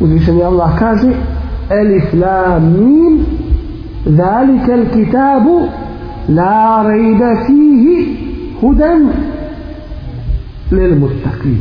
uzvišeni 0.00 0.42
Allah 0.42 0.78
kaže 0.78 1.12
elif 1.70 2.12
la 2.14 2.58
mim 2.58 3.26
zalikel 4.06 4.86
kitabu 4.92 5.60
la 6.28 6.82
rejda 6.88 7.36
fihi 7.46 8.16
hudan 8.60 9.08
lil 10.70 10.96
mustaqim 10.98 11.58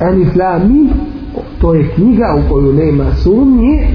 elif 0.00 0.36
la 0.36 0.58
mim 0.58 0.90
to 1.60 1.74
je 1.74 1.88
knjiga 1.94 2.34
u 2.38 2.52
koju 2.52 2.72
nema 2.72 3.14
sumnje 3.14 3.88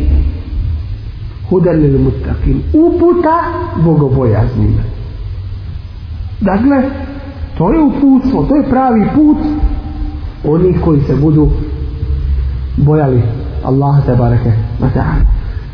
hudan 1.49 1.75
lil 1.75 1.99
mustaqim 1.99 2.61
uputa 2.73 3.37
bogobojaznima. 3.83 4.83
Dakle 6.41 6.83
to 7.57 7.73
je 7.73 7.79
uputstvo, 7.79 8.43
to 8.43 8.55
je 8.55 8.69
pravi 8.69 9.03
put 9.15 9.37
onih 10.43 10.81
koji 10.85 11.01
se 11.01 11.15
budu 11.15 11.49
bojali 12.77 13.21
Allaha 13.65 14.01
tabaraka 14.01 14.51
wa 14.81 14.89
ta'ala 14.93 15.23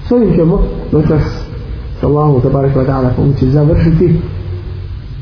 s 0.08 0.12
ovim 0.12 0.36
ćemo 0.36 0.60
noćas 0.92 1.22
s 1.98 2.02
te 2.44 2.50
bareke 2.54 2.80
wa 2.80 2.86
ta'ala 2.86 3.10
pomoći 3.16 3.50
završiti 3.50 4.20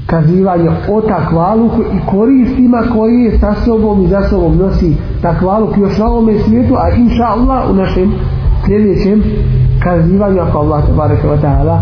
kazivanje 0.06 0.70
o 0.92 1.02
takvaluku 1.02 1.82
i 1.82 2.00
koristima 2.12 2.84
koje 2.94 3.24
je 3.24 3.40
sa 3.40 3.54
sobom 3.66 4.04
i 4.04 4.08
za 4.08 4.30
sobom 4.30 4.58
nosi 4.58 4.96
takvaluk 5.22 5.78
još 5.78 5.98
na 5.98 6.06
ovome 6.06 6.40
svijetu, 6.40 6.76
a 6.76 6.90
inša 6.90 7.24
Allah 7.24 7.70
u 7.70 7.74
našem 7.74 8.14
sljedećem 8.66 9.24
kazivanju 9.84 10.42
ako 10.42 10.58
Allah 10.58 10.86
tabaraka 10.88 11.28
wa 11.28 11.42
ta'ala 11.42 11.80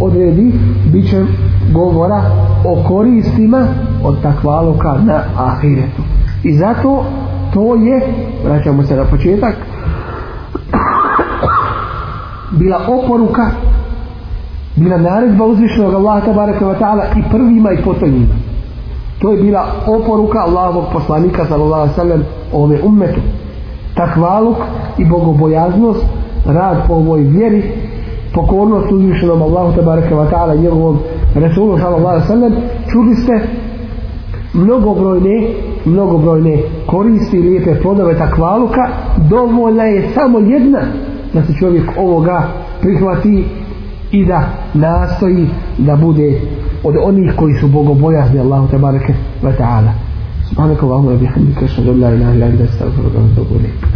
odredi, 0.00 0.52
bit 0.92 1.10
će 1.10 1.24
govora 1.72 2.22
o 2.64 2.88
koristima 2.88 3.66
od 4.04 4.22
takvaluka 4.22 4.98
na 5.04 5.22
ahiretu. 5.36 6.02
I 6.44 6.56
zato 6.56 7.04
to 7.54 7.74
je, 7.74 8.00
vraćamo 8.44 8.82
se 8.82 8.96
na 8.96 9.04
početak, 9.04 9.54
bila 12.50 12.80
oporuka 12.88 13.50
bila 14.76 14.98
naredba 14.98 15.44
uzvišenog 15.44 15.94
Allaha 15.94 16.20
tabaraka 16.20 16.66
wa 16.66 16.78
ta'ala 16.78 17.04
i 17.18 17.30
prvima 17.30 17.72
i 17.72 17.82
potonjima 17.82 18.34
to 19.24 19.30
je 19.30 19.42
bila 19.42 19.66
oporuka 19.86 20.38
Allahovog 20.38 20.84
poslanika 20.92 21.44
sallallahu 21.44 21.82
alaihi 21.82 21.94
sallam 21.94 22.22
ove 22.52 22.82
ummetu. 22.82 23.20
Takvaluk 23.94 24.56
i 24.98 25.04
bogobojaznost 25.04 26.04
rad 26.46 26.76
po 26.86 26.94
ovoj 26.94 27.20
vjeri 27.20 27.62
pokornost 28.34 28.92
uzvišenom 28.92 29.42
Allahu 29.42 29.76
tabaraka 29.76 30.14
wa 30.14 30.30
ta'ala 30.30 30.54
njegovom 30.54 30.98
Resulu 31.34 31.78
sallallahu 31.78 32.08
alaihi 32.08 32.26
sallam. 32.26 32.52
Čuli 32.92 33.14
ste 33.14 33.40
mnogobrojne 34.54 35.48
mnogobrojne 35.84 36.58
koristi 36.86 37.36
i 37.36 37.42
lijepe 37.42 37.80
plodove 37.82 38.18
takvaluka 38.18 38.88
dovoljna 39.30 39.84
je 39.84 40.08
samo 40.14 40.38
jedna 40.38 40.80
da 41.34 41.42
se 41.42 41.52
čovjek 41.60 41.90
ovoga 41.98 42.42
prihvati 42.80 43.44
i 44.12 44.24
da 44.24 44.48
nastoji 44.74 45.46
da 45.78 45.96
bude 45.96 46.40
od 46.84 46.94
onih 47.02 47.32
koji 47.36 47.54
su 47.54 47.68
bogobojazni 47.68 48.40
Allahu 48.40 48.68
te 48.68 48.78
bareke 48.78 49.14
ve 49.42 49.56
taala. 49.56 49.92
Subhanakallahumma 50.48 51.12
wa 51.12 51.18
bihamdika 51.18 51.64
ashhadu 51.64 51.90
an 51.90 52.00
la 52.00 52.14
ilaha 52.14 52.34
illa 52.34 52.46
anta 52.46 52.64
astaghfiruka 52.64 53.18
wa 53.18 53.32
atubu 53.32 53.54
ilayk. 53.54 53.93